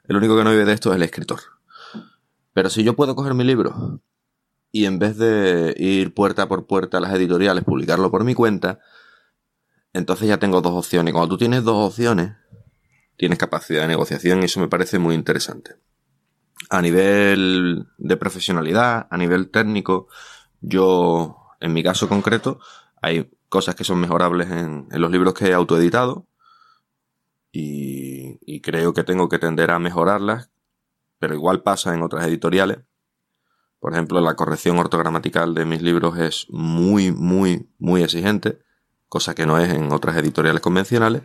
El 0.08 0.18
único 0.18 0.38
que 0.38 0.44
no 0.44 0.52
vive 0.52 0.66
de 0.66 0.74
esto 0.74 0.92
es 0.92 0.98
el 0.98 1.04
escritor. 1.04 1.40
Pero 2.54 2.70
si 2.70 2.84
yo 2.84 2.96
puedo 2.96 3.16
coger 3.16 3.34
mi 3.34 3.44
libro 3.44 4.02
y 4.72 4.86
en 4.86 5.00
vez 5.00 5.18
de 5.18 5.74
ir 5.78 6.14
puerta 6.14 6.48
por 6.48 6.68
puerta 6.68 6.98
a 6.98 7.02
las 7.02 7.14
editoriales, 7.14 7.64
publicarlo 7.64 8.12
por 8.12 8.24
mi 8.24 8.34
cuenta, 8.34 8.80
entonces 9.94 10.28
ya 10.28 10.38
tengo 10.38 10.62
dos 10.62 10.74
opciones. 10.74 11.14
Cuando 11.14 11.30
tú 11.30 11.38
tienes 11.38 11.64
dos 11.64 11.92
opciones, 11.92 12.34
tienes 13.16 13.40
capacidad 13.40 13.82
de 13.82 13.88
negociación 13.88 14.42
y 14.42 14.46
eso 14.46 14.60
me 14.60 14.68
parece 14.68 15.00
muy 15.00 15.16
interesante. 15.16 15.76
A 16.70 16.82
nivel 16.82 17.88
de 17.98 18.18
profesionalidad, 18.18 19.08
a 19.10 19.18
nivel 19.18 19.50
técnico, 19.50 20.08
yo, 20.62 21.38
en 21.60 21.74
mi 21.74 21.84
caso 21.84 22.10
concreto, 22.10 22.60
hay 23.02 23.32
cosas 23.50 23.76
que 23.76 23.84
son 23.84 24.00
mejorables 24.00 24.50
en, 24.52 24.88
en 24.92 25.02
los 25.02 25.12
libros 25.12 25.34
que 25.34 25.48
he 25.48 25.54
autoeditado 25.54 26.28
y, 27.52 28.40
y 28.46 28.62
creo 28.62 28.94
que 28.94 29.04
tengo 29.04 29.30
que 29.30 29.40
tender 29.40 29.72
a 29.72 29.80
mejorarlas, 29.80 30.50
pero 31.20 31.34
igual 31.34 31.64
pasa 31.64 31.94
en 31.94 32.04
otras 32.04 32.26
editoriales. 32.28 32.80
Por 33.80 33.94
ejemplo, 33.94 34.20
la 34.22 34.36
corrección 34.36 34.80
ortogramatical 34.80 35.54
de 35.54 35.66
mis 35.66 35.82
libros 35.82 36.18
es 36.18 36.48
muy, 36.50 37.12
muy, 37.12 37.70
muy 37.78 38.04
exigente, 38.04 38.60
cosa 39.08 39.36
que 39.36 39.46
no 39.46 39.60
es 39.60 39.74
en 39.74 39.92
otras 39.92 40.18
editoriales 40.18 40.62
convencionales. 40.62 41.24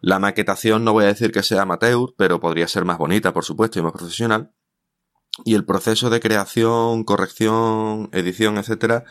La 0.00 0.18
maquetación 0.18 0.84
no 0.84 0.92
voy 0.92 1.04
a 1.04 1.08
decir 1.08 1.32
que 1.32 1.42
sea 1.42 1.62
amateur, 1.62 2.14
pero 2.16 2.40
podría 2.40 2.68
ser 2.68 2.84
más 2.84 2.98
bonita, 2.98 3.32
por 3.32 3.44
supuesto, 3.44 3.78
y 3.78 3.82
más 3.82 3.92
profesional. 3.92 4.52
Y 5.44 5.54
el 5.54 5.64
proceso 5.64 6.10
de 6.10 6.20
creación, 6.20 7.04
corrección, 7.04 8.08
edición, 8.12 8.58
etcétera, 8.58 9.04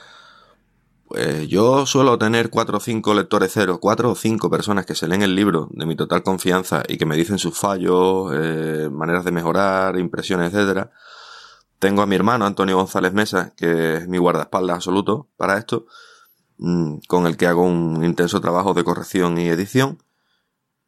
pues 1.10 1.48
yo 1.48 1.88
suelo 1.88 2.20
tener 2.20 2.52
cuatro 2.52 2.78
o 2.78 2.80
cinco 2.80 3.16
lectores 3.16 3.52
cero, 3.52 3.80
cuatro 3.82 4.12
o 4.12 4.16
cinco 4.16 4.52
personas 4.52 4.86
que 4.86 4.94
se 4.94 5.08
leen 5.08 5.24
el 5.24 5.36
libro 5.36 5.68
de 5.72 5.88
mi 5.88 5.96
total 5.96 6.22
confianza 6.22 6.84
y 6.88 6.98
que 7.00 7.08
me 7.08 7.16
dicen 7.16 7.40
sus 7.40 7.58
fallos, 7.58 8.32
eh, 8.36 8.90
maneras 8.92 9.26
de 9.26 9.32
mejorar, 9.32 9.98
impresiones, 9.98 10.54
etcétera. 10.54 10.92
tengo 11.80 12.02
a 12.04 12.06
mi 12.06 12.16
hermano 12.16 12.46
Antonio 12.46 12.78
González 12.78 13.14
Mesa, 13.14 13.54
que 13.58 13.96
es 13.96 14.08
mi 14.08 14.20
guardaespaldas 14.20 14.76
absoluto 14.76 15.30
para 15.38 15.58
esto, 15.58 15.88
mm, 16.60 16.98
con 17.08 17.26
el 17.26 17.38
que 17.38 17.48
hago 17.48 17.64
un 17.64 18.04
intenso 18.04 18.42
trabajo 18.42 18.74
de 18.74 18.84
corrección 18.84 19.38
y 19.40 19.48
edición. 19.50 20.00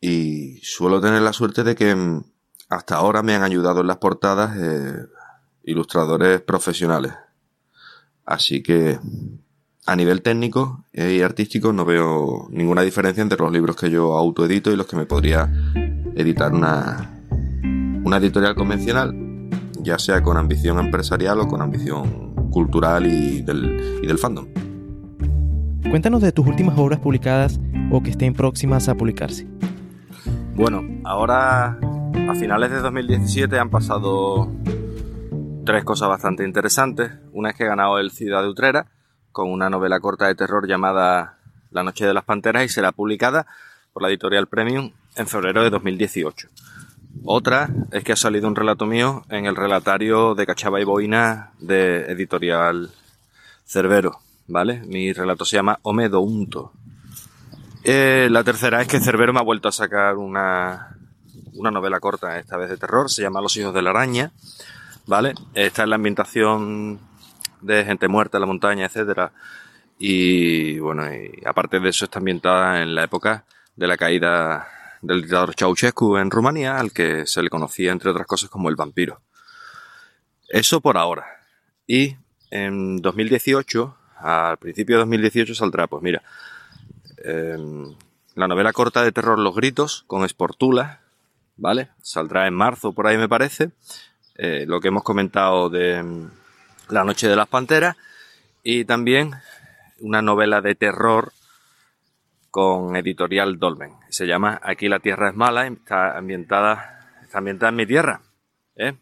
Y 0.01 0.59
suelo 0.63 0.99
tener 0.99 1.21
la 1.21 1.31
suerte 1.31 1.63
de 1.63 1.75
que 1.75 1.95
mm, 1.95 2.23
hasta 2.69 2.95
ahora 2.95 3.21
me 3.21 3.35
han 3.35 3.43
ayudado 3.43 3.81
en 3.81 3.87
las 3.87 3.97
portadas 3.97 4.57
eh, 4.57 5.05
ilustradores 5.63 6.41
profesionales. 6.41 7.13
Así 8.25 8.63
que 8.63 8.99
a 9.85 9.95
nivel 9.95 10.21
técnico 10.21 10.85
y 10.93 11.21
artístico 11.21 11.73
no 11.73 11.85
veo 11.85 12.47
ninguna 12.49 12.81
diferencia 12.81 13.21
entre 13.21 13.39
los 13.39 13.51
libros 13.51 13.75
que 13.75 13.89
yo 13.89 14.17
autoedito 14.17 14.71
y 14.71 14.75
los 14.75 14.87
que 14.87 14.95
me 14.95 15.05
podría 15.05 15.51
editar 16.15 16.53
una, 16.53 17.21
una 18.03 18.17
editorial 18.17 18.55
convencional, 18.55 19.13
ya 19.79 19.99
sea 19.99 20.21
con 20.21 20.37
ambición 20.37 20.79
empresarial 20.79 21.39
o 21.39 21.47
con 21.47 21.61
ambición 21.61 22.49
cultural 22.51 23.05
y 23.05 23.41
del, 23.41 23.99
y 24.01 24.07
del 24.07 24.17
fandom. 24.17 24.47
Cuéntanos 25.89 26.21
de 26.21 26.31
tus 26.31 26.45
últimas 26.45 26.77
obras 26.77 26.99
publicadas 26.99 27.59
o 27.91 28.01
que 28.01 28.11
estén 28.11 28.33
próximas 28.33 28.87
a 28.87 28.95
publicarse. 28.95 29.47
Bueno, 30.61 30.83
ahora 31.05 31.79
a 32.29 32.35
finales 32.35 32.69
de 32.69 32.81
2017 32.81 33.57
han 33.57 33.71
pasado 33.71 34.47
tres 35.65 35.83
cosas 35.83 36.07
bastante 36.07 36.43
interesantes. 36.43 37.13
Una 37.33 37.49
es 37.49 37.55
que 37.55 37.63
he 37.63 37.67
ganado 37.67 37.97
el 37.97 38.11
Ciudad 38.11 38.43
de 38.43 38.49
Utrera 38.49 38.85
con 39.31 39.49
una 39.49 39.71
novela 39.71 39.99
corta 39.99 40.27
de 40.27 40.35
terror 40.35 40.67
llamada 40.67 41.39
La 41.71 41.81
Noche 41.81 42.05
de 42.05 42.13
las 42.13 42.25
Panteras 42.25 42.63
y 42.63 42.69
será 42.69 42.91
publicada 42.91 43.47
por 43.91 44.03
la 44.03 44.09
editorial 44.09 44.45
Premium 44.45 44.91
en 45.15 45.25
febrero 45.25 45.63
de 45.63 45.71
2018. 45.71 46.49
Otra 47.25 47.67
es 47.91 48.03
que 48.03 48.11
ha 48.11 48.15
salido 48.15 48.47
un 48.47 48.55
relato 48.55 48.85
mío 48.85 49.23
en 49.29 49.47
el 49.47 49.55
relatario 49.55 50.35
de 50.35 50.45
Cachaba 50.45 50.79
y 50.79 50.83
Boina 50.83 51.53
de 51.57 52.01
editorial 52.11 52.91
Cerbero, 53.65 54.19
¿vale? 54.47 54.83
Mi 54.85 55.11
relato 55.11 55.43
se 55.43 55.55
llama 55.55 55.79
Omedo 55.81 56.21
Unto. 56.21 56.71
Eh, 57.83 58.27
la 58.29 58.43
tercera 58.43 58.81
es 58.81 58.87
que 58.87 58.99
Cerbero 58.99 59.33
me 59.33 59.39
ha 59.39 59.43
vuelto 59.43 59.67
a 59.67 59.71
sacar 59.71 60.17
una, 60.17 60.95
una 61.53 61.71
novela 61.71 61.99
corta, 61.99 62.37
esta 62.37 62.57
vez 62.57 62.69
de 62.69 62.77
terror, 62.77 63.09
se 63.09 63.23
llama 63.23 63.41
Los 63.41 63.57
hijos 63.57 63.73
de 63.73 63.81
la 63.81 63.89
araña, 63.89 64.31
¿vale? 65.07 65.33
Esta 65.53 65.83
es 65.83 65.89
la 65.89 65.95
ambientación 65.95 66.99
de 67.61 67.85
gente 67.85 68.07
muerta 68.07 68.37
en 68.37 68.41
la 68.41 68.47
montaña, 68.47 68.85
etcétera. 68.85 69.31
Y 69.97 70.79
bueno, 70.79 71.11
y 71.13 71.41
aparte 71.45 71.79
de 71.79 71.89
eso 71.89 72.05
está 72.05 72.19
ambientada 72.19 72.81
en 72.81 72.95
la 72.95 73.03
época 73.03 73.45
de 73.75 73.87
la 73.87 73.97
caída 73.97 74.67
del 75.01 75.21
dictador 75.21 75.53
Ceausescu 75.55 76.17
en 76.17 76.31
Rumanía, 76.31 76.77
al 76.77 76.91
que 76.91 77.25
se 77.25 77.41
le 77.41 77.49
conocía 77.49 77.91
entre 77.91 78.11
otras 78.11 78.27
cosas 78.27 78.49
como 78.49 78.69
el 78.69 78.75
vampiro. 78.75 79.21
Eso 80.49 80.81
por 80.81 80.97
ahora. 80.97 81.25
Y 81.87 82.15
en 82.51 82.97
2018, 82.97 83.95
al 84.17 84.57
principio 84.57 84.97
de 84.97 84.99
2018 85.01 85.55
saldrá, 85.55 85.87
pues 85.87 86.03
mira, 86.03 86.21
em, 87.23 87.95
la 88.35 88.47
novela 88.47 88.73
corta 88.73 89.03
de 89.03 89.11
terror 89.11 89.39
Los 89.39 89.55
Gritos 89.55 90.03
con 90.07 90.23
Esportula, 90.23 91.01
¿vale? 91.57 91.89
Saldrá 92.01 92.47
en 92.47 92.53
marzo 92.53 92.93
por 92.93 93.07
ahí 93.07 93.17
me 93.17 93.29
parece. 93.29 93.71
Eh, 94.35 94.65
lo 94.67 94.79
que 94.79 94.87
hemos 94.87 95.03
comentado 95.03 95.69
de 95.69 95.95
em, 95.97 96.29
La 96.89 97.03
Noche 97.03 97.27
de 97.27 97.35
las 97.35 97.47
Panteras 97.47 97.95
y 98.63 98.85
también 98.85 99.31
una 99.99 100.21
novela 100.21 100.61
de 100.61 100.75
terror 100.75 101.31
con 102.49 102.95
editorial 102.95 103.59
Dolmen. 103.59 103.93
Se 104.09 104.27
llama 104.27 104.59
Aquí 104.63 104.89
la 104.89 104.99
tierra 104.99 105.29
es 105.29 105.35
mala, 105.35 105.67
está 105.67 106.17
ambientada, 106.17 107.09
está 107.23 107.37
ambientada 107.37 107.69
en 107.69 107.75
mi 107.75 107.85
tierra, 107.85 108.21
¿eh? 108.75 108.93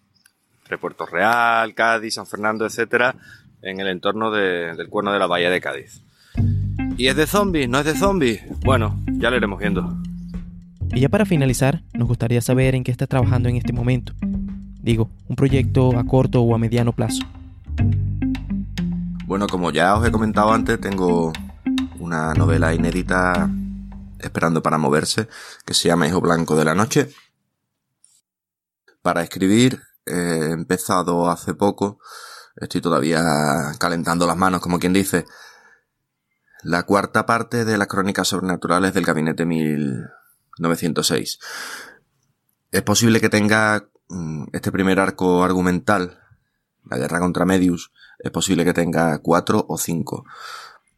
entre 0.62 0.78
Puerto 0.78 1.06
Real, 1.06 1.74
Cádiz, 1.74 2.14
San 2.14 2.28
Fernando, 2.28 2.66
etcétera, 2.66 3.16
en 3.64 3.80
el 3.80 3.88
entorno 3.88 4.30
del 4.30 4.88
cuerno 4.88 5.12
de 5.12 5.20
la 5.20 5.26
bahía 5.26 5.50
de 5.50 5.60
Cádiz. 5.60 6.04
¿Y 7.00 7.08
es 7.08 7.16
de 7.16 7.28
zombies? 7.28 7.70
¿No 7.70 7.80
es 7.80 7.86
de 7.86 7.96
zombies? 7.96 8.42
Bueno, 8.60 9.02
ya 9.14 9.30
lo 9.30 9.38
iremos 9.38 9.58
viendo. 9.58 9.98
Y 10.94 11.00
ya 11.00 11.08
para 11.08 11.26
finalizar, 11.26 11.82
nos 11.94 12.10
gustaría 12.10 12.42
saber 12.42 12.76
en 12.76 12.84
qué 12.84 12.92
estás 12.92 13.08
trabajando 13.08 13.48
en 13.48 13.56
este 13.56 13.72
momento. 13.72 14.12
Digo, 14.22 15.10
un 15.30 15.38
proyecto 15.38 15.98
a 15.98 16.04
corto 16.04 16.42
o 16.42 16.54
a 16.54 16.58
mediano 16.58 16.92
plazo. 16.92 17.24
Bueno, 19.26 19.48
como 19.48 19.72
ya 19.72 19.96
os 19.96 20.06
he 20.06 20.12
comentado 20.12 20.52
antes, 20.52 20.82
tengo 20.82 21.32
una 22.00 22.34
novela 22.34 22.74
inédita 22.74 23.50
esperando 24.20 24.62
para 24.62 24.78
moverse 24.78 25.30
que 25.66 25.74
se 25.74 25.88
llama 25.88 26.06
Hijo 26.06 26.20
Blanco 26.20 26.58
de 26.58 26.66
la 26.66 26.76
Noche. 26.76 27.12
Para 29.02 29.24
escribir 29.24 29.80
he 30.06 30.52
empezado 30.52 31.30
hace 31.30 31.54
poco, 31.54 32.00
estoy 32.58 32.82
todavía 32.82 33.22
calentando 33.80 34.28
las 34.28 34.36
manos 34.36 34.60
como 34.60 34.80
quien 34.80 34.92
dice, 34.92 35.24
la 36.64 36.84
cuarta 36.84 37.26
parte 37.26 37.66
de 37.66 37.78
las 37.78 37.88
crónicas 37.88 38.28
sobrenaturales 38.28 38.94
del 38.94 39.06
gabinete 39.06 39.46
1906. 39.46 41.40
Es 42.72 42.82
posible 42.82 43.20
que 43.20 43.30
tenga 43.30 43.90
mm, 44.10 44.46
este 44.54 44.72
primer 44.72 45.00
arco 45.00 45.44
argumental, 45.44 46.20
la 46.90 46.98
guerra 46.98 47.20
contra 47.20 47.46
Medius, 47.46 47.92
es 48.20 48.32
posible 48.32 48.66
que 48.66 48.74
tenga 48.74 49.20
cuatro 49.20 49.66
o 49.68 49.78
cinco. 49.78 50.26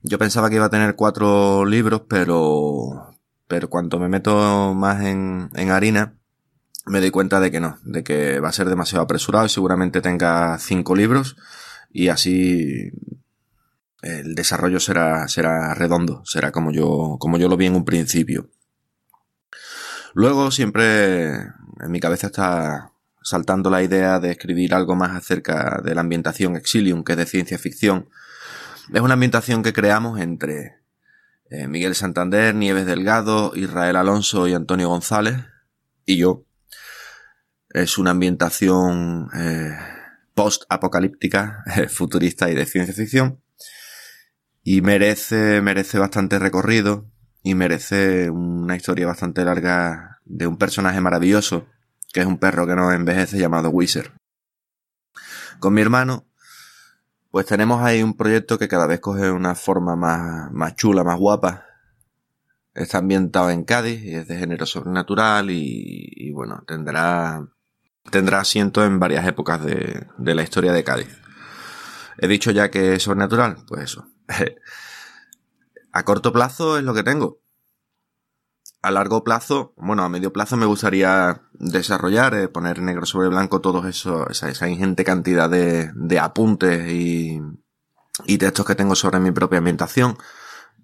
Yo 0.02 0.18
pensaba 0.18 0.50
que 0.50 0.56
iba 0.56 0.66
a 0.66 0.70
tener 0.70 0.96
cuatro 0.96 1.64
libros, 1.66 2.02
pero, 2.10 3.16
pero 3.48 3.70
cuando 3.70 4.00
me 4.00 4.10
meto 4.10 4.74
más 4.74 5.04
en, 5.06 5.52
en 5.54 5.70
harina, 5.70 6.16
me 6.88 7.00
doy 7.00 7.12
cuenta 7.12 7.40
de 7.40 7.52
que 7.52 7.60
no, 7.60 7.78
de 7.84 8.04
que 8.04 8.40
va 8.40 8.50
a 8.50 8.54
ser 8.54 8.68
demasiado 8.68 9.04
apresurado 9.04 9.46
y 9.46 9.50
seguramente 9.50 10.02
tenga 10.02 10.58
cinco 10.58 10.96
libros 10.96 11.36
y 11.92 12.08
así 12.08 12.92
el 14.02 14.36
desarrollo 14.36 14.80
será, 14.80 15.28
será 15.28 15.74
redondo, 15.74 16.24
será 16.26 16.52
como 16.52 16.72
yo, 16.72 17.18
como 17.20 17.38
yo 17.38 17.48
lo 17.48 17.58
vi 17.58 17.68
en 17.68 17.76
un 17.76 17.86
principio. 17.86 18.50
Luego 20.14 20.52
siempre 20.52 21.34
en 21.34 21.92
mi 21.92 22.00
cabeza 22.00 22.28
está 22.28 22.92
saltando 23.24 23.70
la 23.70 23.84
idea 23.84 24.20
de 24.20 24.32
escribir 24.32 24.74
algo 24.74 24.96
más 24.96 25.16
acerca 25.16 25.82
de 25.84 25.96
la 25.96 26.02
ambientación 26.02 26.56
Exilium, 26.56 27.04
que 27.04 27.14
es 27.14 27.18
de 27.18 27.26
ciencia 27.26 27.58
ficción, 27.58 28.10
es 28.94 29.00
una 29.00 29.14
ambientación 29.14 29.64
que 29.64 29.72
creamos 29.72 30.20
entre 30.20 30.82
eh, 31.50 31.68
Miguel 31.68 31.96
Santander, 31.96 32.54
Nieves 32.56 32.86
Delgado, 32.86 33.54
Israel 33.56 33.96
Alonso 33.96 34.48
y 34.48 34.54
Antonio 34.54 34.90
González 34.90 35.38
y 36.06 36.18
yo. 36.18 36.46
Es 37.70 37.98
una 37.98 38.12
ambientación 38.12 39.30
eh, 39.34 39.78
post-apocalíptica, 40.34 41.64
futurista 41.90 42.50
y 42.50 42.56
de 42.56 42.66
ciencia 42.66 42.94
ficción. 42.94 43.41
Y 44.64 44.82
merece, 44.82 45.62
merece 45.62 45.98
bastante 46.00 46.40
recorrido 46.40 47.06
y 47.44 47.56
merece 47.56 48.30
una 48.30 48.76
historia 48.76 49.08
bastante 49.08 49.44
larga 49.44 50.20
de 50.26 50.48
un 50.48 50.58
personaje 50.58 51.02
maravilloso, 51.02 51.68
que 52.14 52.22
es 52.22 52.26
un 52.26 52.38
perro 52.38 52.68
que 52.68 52.76
no 52.76 52.92
envejece 52.92 53.40
llamado 53.40 53.70
Wizard. 53.70 54.12
Con 55.60 55.74
mi 55.74 55.82
hermano 55.82 56.26
pues 57.32 57.46
tenemos 57.46 57.82
ahí 57.82 58.04
un 58.04 58.16
proyecto 58.18 58.60
que 58.60 58.68
cada 58.68 58.86
vez 58.86 59.00
coge 59.00 59.32
una 59.32 59.56
forma 59.56 59.96
más, 59.96 60.52
más 60.52 60.76
chula, 60.76 61.06
más 61.06 61.18
guapa. 61.18 61.66
Está 62.74 62.98
ambientado 62.98 63.50
en 63.50 63.64
Cádiz 63.64 64.04
y 64.04 64.16
es 64.16 64.28
de 64.28 64.38
género 64.38 64.66
sobrenatural 64.66 65.50
y, 65.50 66.30
bueno, 66.34 66.64
tendrá, 66.68 67.48
tendrá 68.12 68.42
asiento 68.42 68.84
en 68.84 69.00
varias 69.00 69.26
épocas 69.26 69.64
de, 69.64 70.08
de 70.18 70.36
la 70.36 70.44
historia 70.44 70.74
de 70.74 70.84
Cádiz. 70.84 71.22
He 72.18 72.28
dicho 72.28 72.52
ya 72.52 72.70
que 72.70 72.96
es 72.96 73.04
sobrenatural, 73.04 73.64
pues 73.66 73.84
eso. 73.84 74.06
a 75.92 76.04
corto 76.04 76.32
plazo 76.32 76.78
es 76.78 76.84
lo 76.84 76.94
que 76.94 77.04
tengo 77.04 77.42
a 78.82 78.92
largo 78.92 79.24
plazo, 79.24 79.74
bueno, 79.78 80.04
a 80.04 80.10
medio 80.10 80.34
plazo 80.34 80.58
me 80.58 80.66
gustaría 80.66 81.42
desarrollar, 81.54 82.34
eh, 82.34 82.48
poner 82.48 82.82
negro 82.82 83.06
sobre 83.06 83.30
blanco 83.30 83.62
todo 83.62 83.88
eso, 83.88 84.28
esa, 84.30 84.70
ingente 84.70 85.04
cantidad 85.04 85.50
de, 85.50 86.20
apuntes 86.20 86.92
y, 86.92 87.40
textos 88.40 88.66
que 88.66 88.76
tengo 88.76 88.96
sobre 88.96 89.20
mi 89.20 89.32
propia 89.32 89.60
ambientación, 89.60 90.18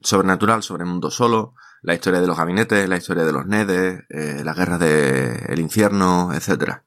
sobrenatural, 0.02 0.62
sobre 0.62 0.84
el 0.84 0.90
mundo 0.90 1.10
solo, 1.10 1.56
la 1.82 1.96
historia 1.96 2.22
de 2.22 2.28
los 2.28 2.38
gabinetes, 2.38 2.88
la 2.88 2.98
historia 2.98 3.24
de 3.24 3.32
los 3.32 3.48
nedes, 3.48 4.04
eh, 4.10 4.42
las 4.44 4.56
guerras 4.56 4.80
del 4.80 5.60
infierno, 5.60 6.32
etc. 6.34 6.82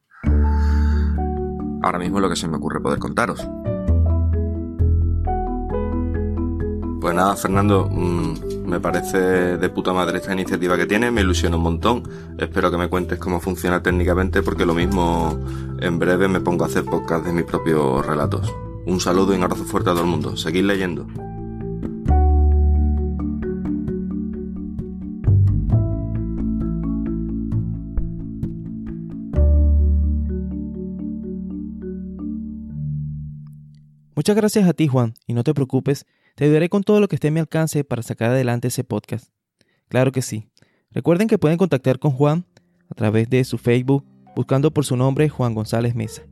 Ahora 1.82 1.98
mismo 1.98 2.18
es 2.18 2.22
lo 2.22 2.28
que 2.28 2.36
se 2.36 2.46
me 2.46 2.56
ocurre 2.56 2.80
poder 2.80 2.98
contaros. 2.98 3.40
Pues 7.00 7.14
nada, 7.14 7.34
Fernando, 7.34 7.88
mmm, 7.90 8.66
me 8.66 8.78
parece 8.78 9.18
de 9.56 9.68
puta 9.70 9.94
madre 9.94 10.18
esta 10.18 10.34
iniciativa 10.34 10.76
que 10.76 10.84
tiene, 10.84 11.10
me 11.10 11.22
ilusiona 11.22 11.56
un 11.56 11.62
montón. 11.62 12.02
Espero 12.36 12.70
que 12.70 12.76
me 12.76 12.88
cuentes 12.88 13.18
cómo 13.18 13.40
funciona 13.40 13.82
técnicamente 13.82 14.42
porque 14.42 14.66
lo 14.66 14.74
mismo 14.74 15.40
en 15.80 15.98
breve 15.98 16.28
me 16.28 16.40
pongo 16.40 16.64
a 16.64 16.66
hacer 16.66 16.84
podcast 16.84 17.24
de 17.24 17.32
mis 17.32 17.44
propios 17.44 18.04
relatos. 18.04 18.52
Un 18.84 19.00
saludo 19.00 19.32
y 19.32 19.38
un 19.38 19.44
abrazo 19.44 19.64
fuerte 19.64 19.88
a 19.88 19.92
todo 19.94 20.04
el 20.04 20.10
mundo. 20.10 20.36
Seguid 20.36 20.64
leyendo. 20.64 21.06
Muchas 34.14 34.36
gracias 34.36 34.68
a 34.68 34.74
ti, 34.74 34.86
Juan, 34.86 35.14
y 35.26 35.32
no 35.32 35.42
te 35.42 35.54
preocupes, 35.54 36.04
te 36.34 36.44
ayudaré 36.44 36.68
con 36.68 36.82
todo 36.82 37.00
lo 37.00 37.08
que 37.08 37.16
esté 37.16 37.28
en 37.28 37.34
mi 37.34 37.40
alcance 37.40 37.84
para 37.84 38.02
sacar 38.02 38.30
adelante 38.30 38.68
ese 38.68 38.84
podcast. 38.84 39.30
Claro 39.88 40.12
que 40.12 40.22
sí. 40.22 40.48
Recuerden 40.90 41.28
que 41.28 41.38
pueden 41.38 41.58
contactar 41.58 41.98
con 41.98 42.12
Juan 42.12 42.44
a 42.88 42.94
través 42.94 43.28
de 43.30 43.44
su 43.44 43.58
Facebook 43.58 44.04
buscando 44.34 44.70
por 44.70 44.84
su 44.84 44.96
nombre 44.96 45.28
Juan 45.28 45.54
González 45.54 45.94
Mesa. 45.94 46.22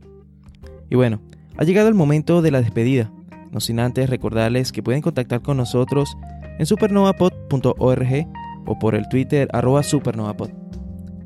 Y 0.90 0.96
bueno, 0.96 1.20
ha 1.56 1.64
llegado 1.64 1.88
el 1.88 1.94
momento 1.94 2.42
de 2.42 2.50
la 2.50 2.60
despedida, 2.60 3.12
no 3.50 3.60
sin 3.60 3.80
antes 3.80 4.08
recordarles 4.08 4.72
que 4.72 4.82
pueden 4.82 5.02
contactar 5.02 5.42
con 5.42 5.56
nosotros 5.56 6.16
en 6.58 6.66
supernovapod.org 6.66 8.26
o 8.66 8.78
por 8.78 8.94
el 8.94 9.08
Twitter 9.08 9.48
arroba 9.52 9.82
supernovapod. 9.82 10.50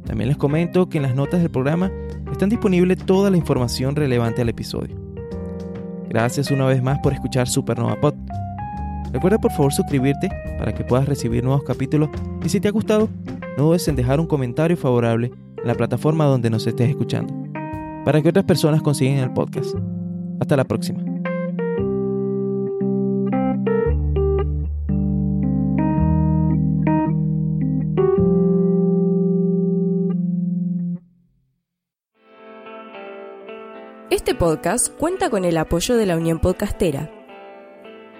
También 0.04 0.28
les 0.28 0.36
comento 0.36 0.88
que 0.88 0.98
en 0.98 1.02
las 1.02 1.14
notas 1.14 1.40
del 1.40 1.50
programa 1.50 1.90
están 2.30 2.48
disponible 2.48 2.96
toda 2.96 3.30
la 3.30 3.36
información 3.36 3.94
relevante 3.96 4.42
al 4.42 4.48
episodio. 4.48 4.96
Gracias 6.08 6.50
una 6.50 6.66
vez 6.66 6.82
más 6.82 6.98
por 6.98 7.12
escuchar 7.12 7.48
Supernova 7.48 8.00
Pod. 8.00 8.14
Recuerda 9.12 9.38
por 9.38 9.52
favor 9.52 9.72
suscribirte 9.72 10.30
para 10.58 10.74
que 10.74 10.84
puedas 10.84 11.06
recibir 11.06 11.44
nuevos 11.44 11.64
capítulos 11.64 12.08
y 12.44 12.48
si 12.48 12.60
te 12.60 12.68
ha 12.68 12.72
gustado, 12.72 13.08
no 13.58 13.64
dudes 13.64 13.86
en 13.88 13.96
dejar 13.96 14.20
un 14.20 14.26
comentario 14.26 14.76
favorable 14.76 15.30
en 15.58 15.66
la 15.66 15.74
plataforma 15.74 16.24
donde 16.24 16.48
nos 16.50 16.66
estés 16.66 16.88
escuchando, 16.88 17.34
para 18.04 18.22
que 18.22 18.30
otras 18.30 18.46
personas 18.46 18.80
consigan 18.82 19.18
el 19.18 19.32
podcast. 19.32 19.76
Hasta 20.40 20.56
la 20.56 20.64
próxima. 20.64 21.04
Este 34.10 34.34
podcast 34.34 34.88
cuenta 34.96 35.30
con 35.30 35.44
el 35.44 35.56
apoyo 35.58 35.96
de 35.96 36.06
la 36.06 36.16
Unión 36.16 36.38
Podcastera. 36.38 37.21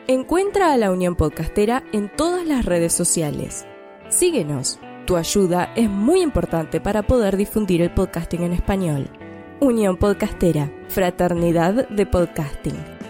Encuentra 0.09 0.73
a 0.73 0.77
la 0.77 0.91
Unión 0.91 1.15
Podcastera 1.15 1.85
en 1.93 2.09
todas 2.09 2.45
las 2.45 2.65
redes 2.65 2.93
sociales. 2.93 3.67
Síguenos. 4.09 4.81
Tu 5.07 5.17
ayuda 5.17 5.73
es 5.77 5.89
muy 5.89 6.23
importante 6.23 6.81
para 6.81 7.05
poder 7.05 7.37
difundir 7.37 7.83
el 7.83 7.95
podcasting 7.95 8.43
en 8.43 8.53
español. 8.53 9.09
Unión 9.61 9.97
Podcastera, 9.97 10.73
Fraternidad 10.89 11.89
de 11.89 12.05
Podcasting. 12.05 13.02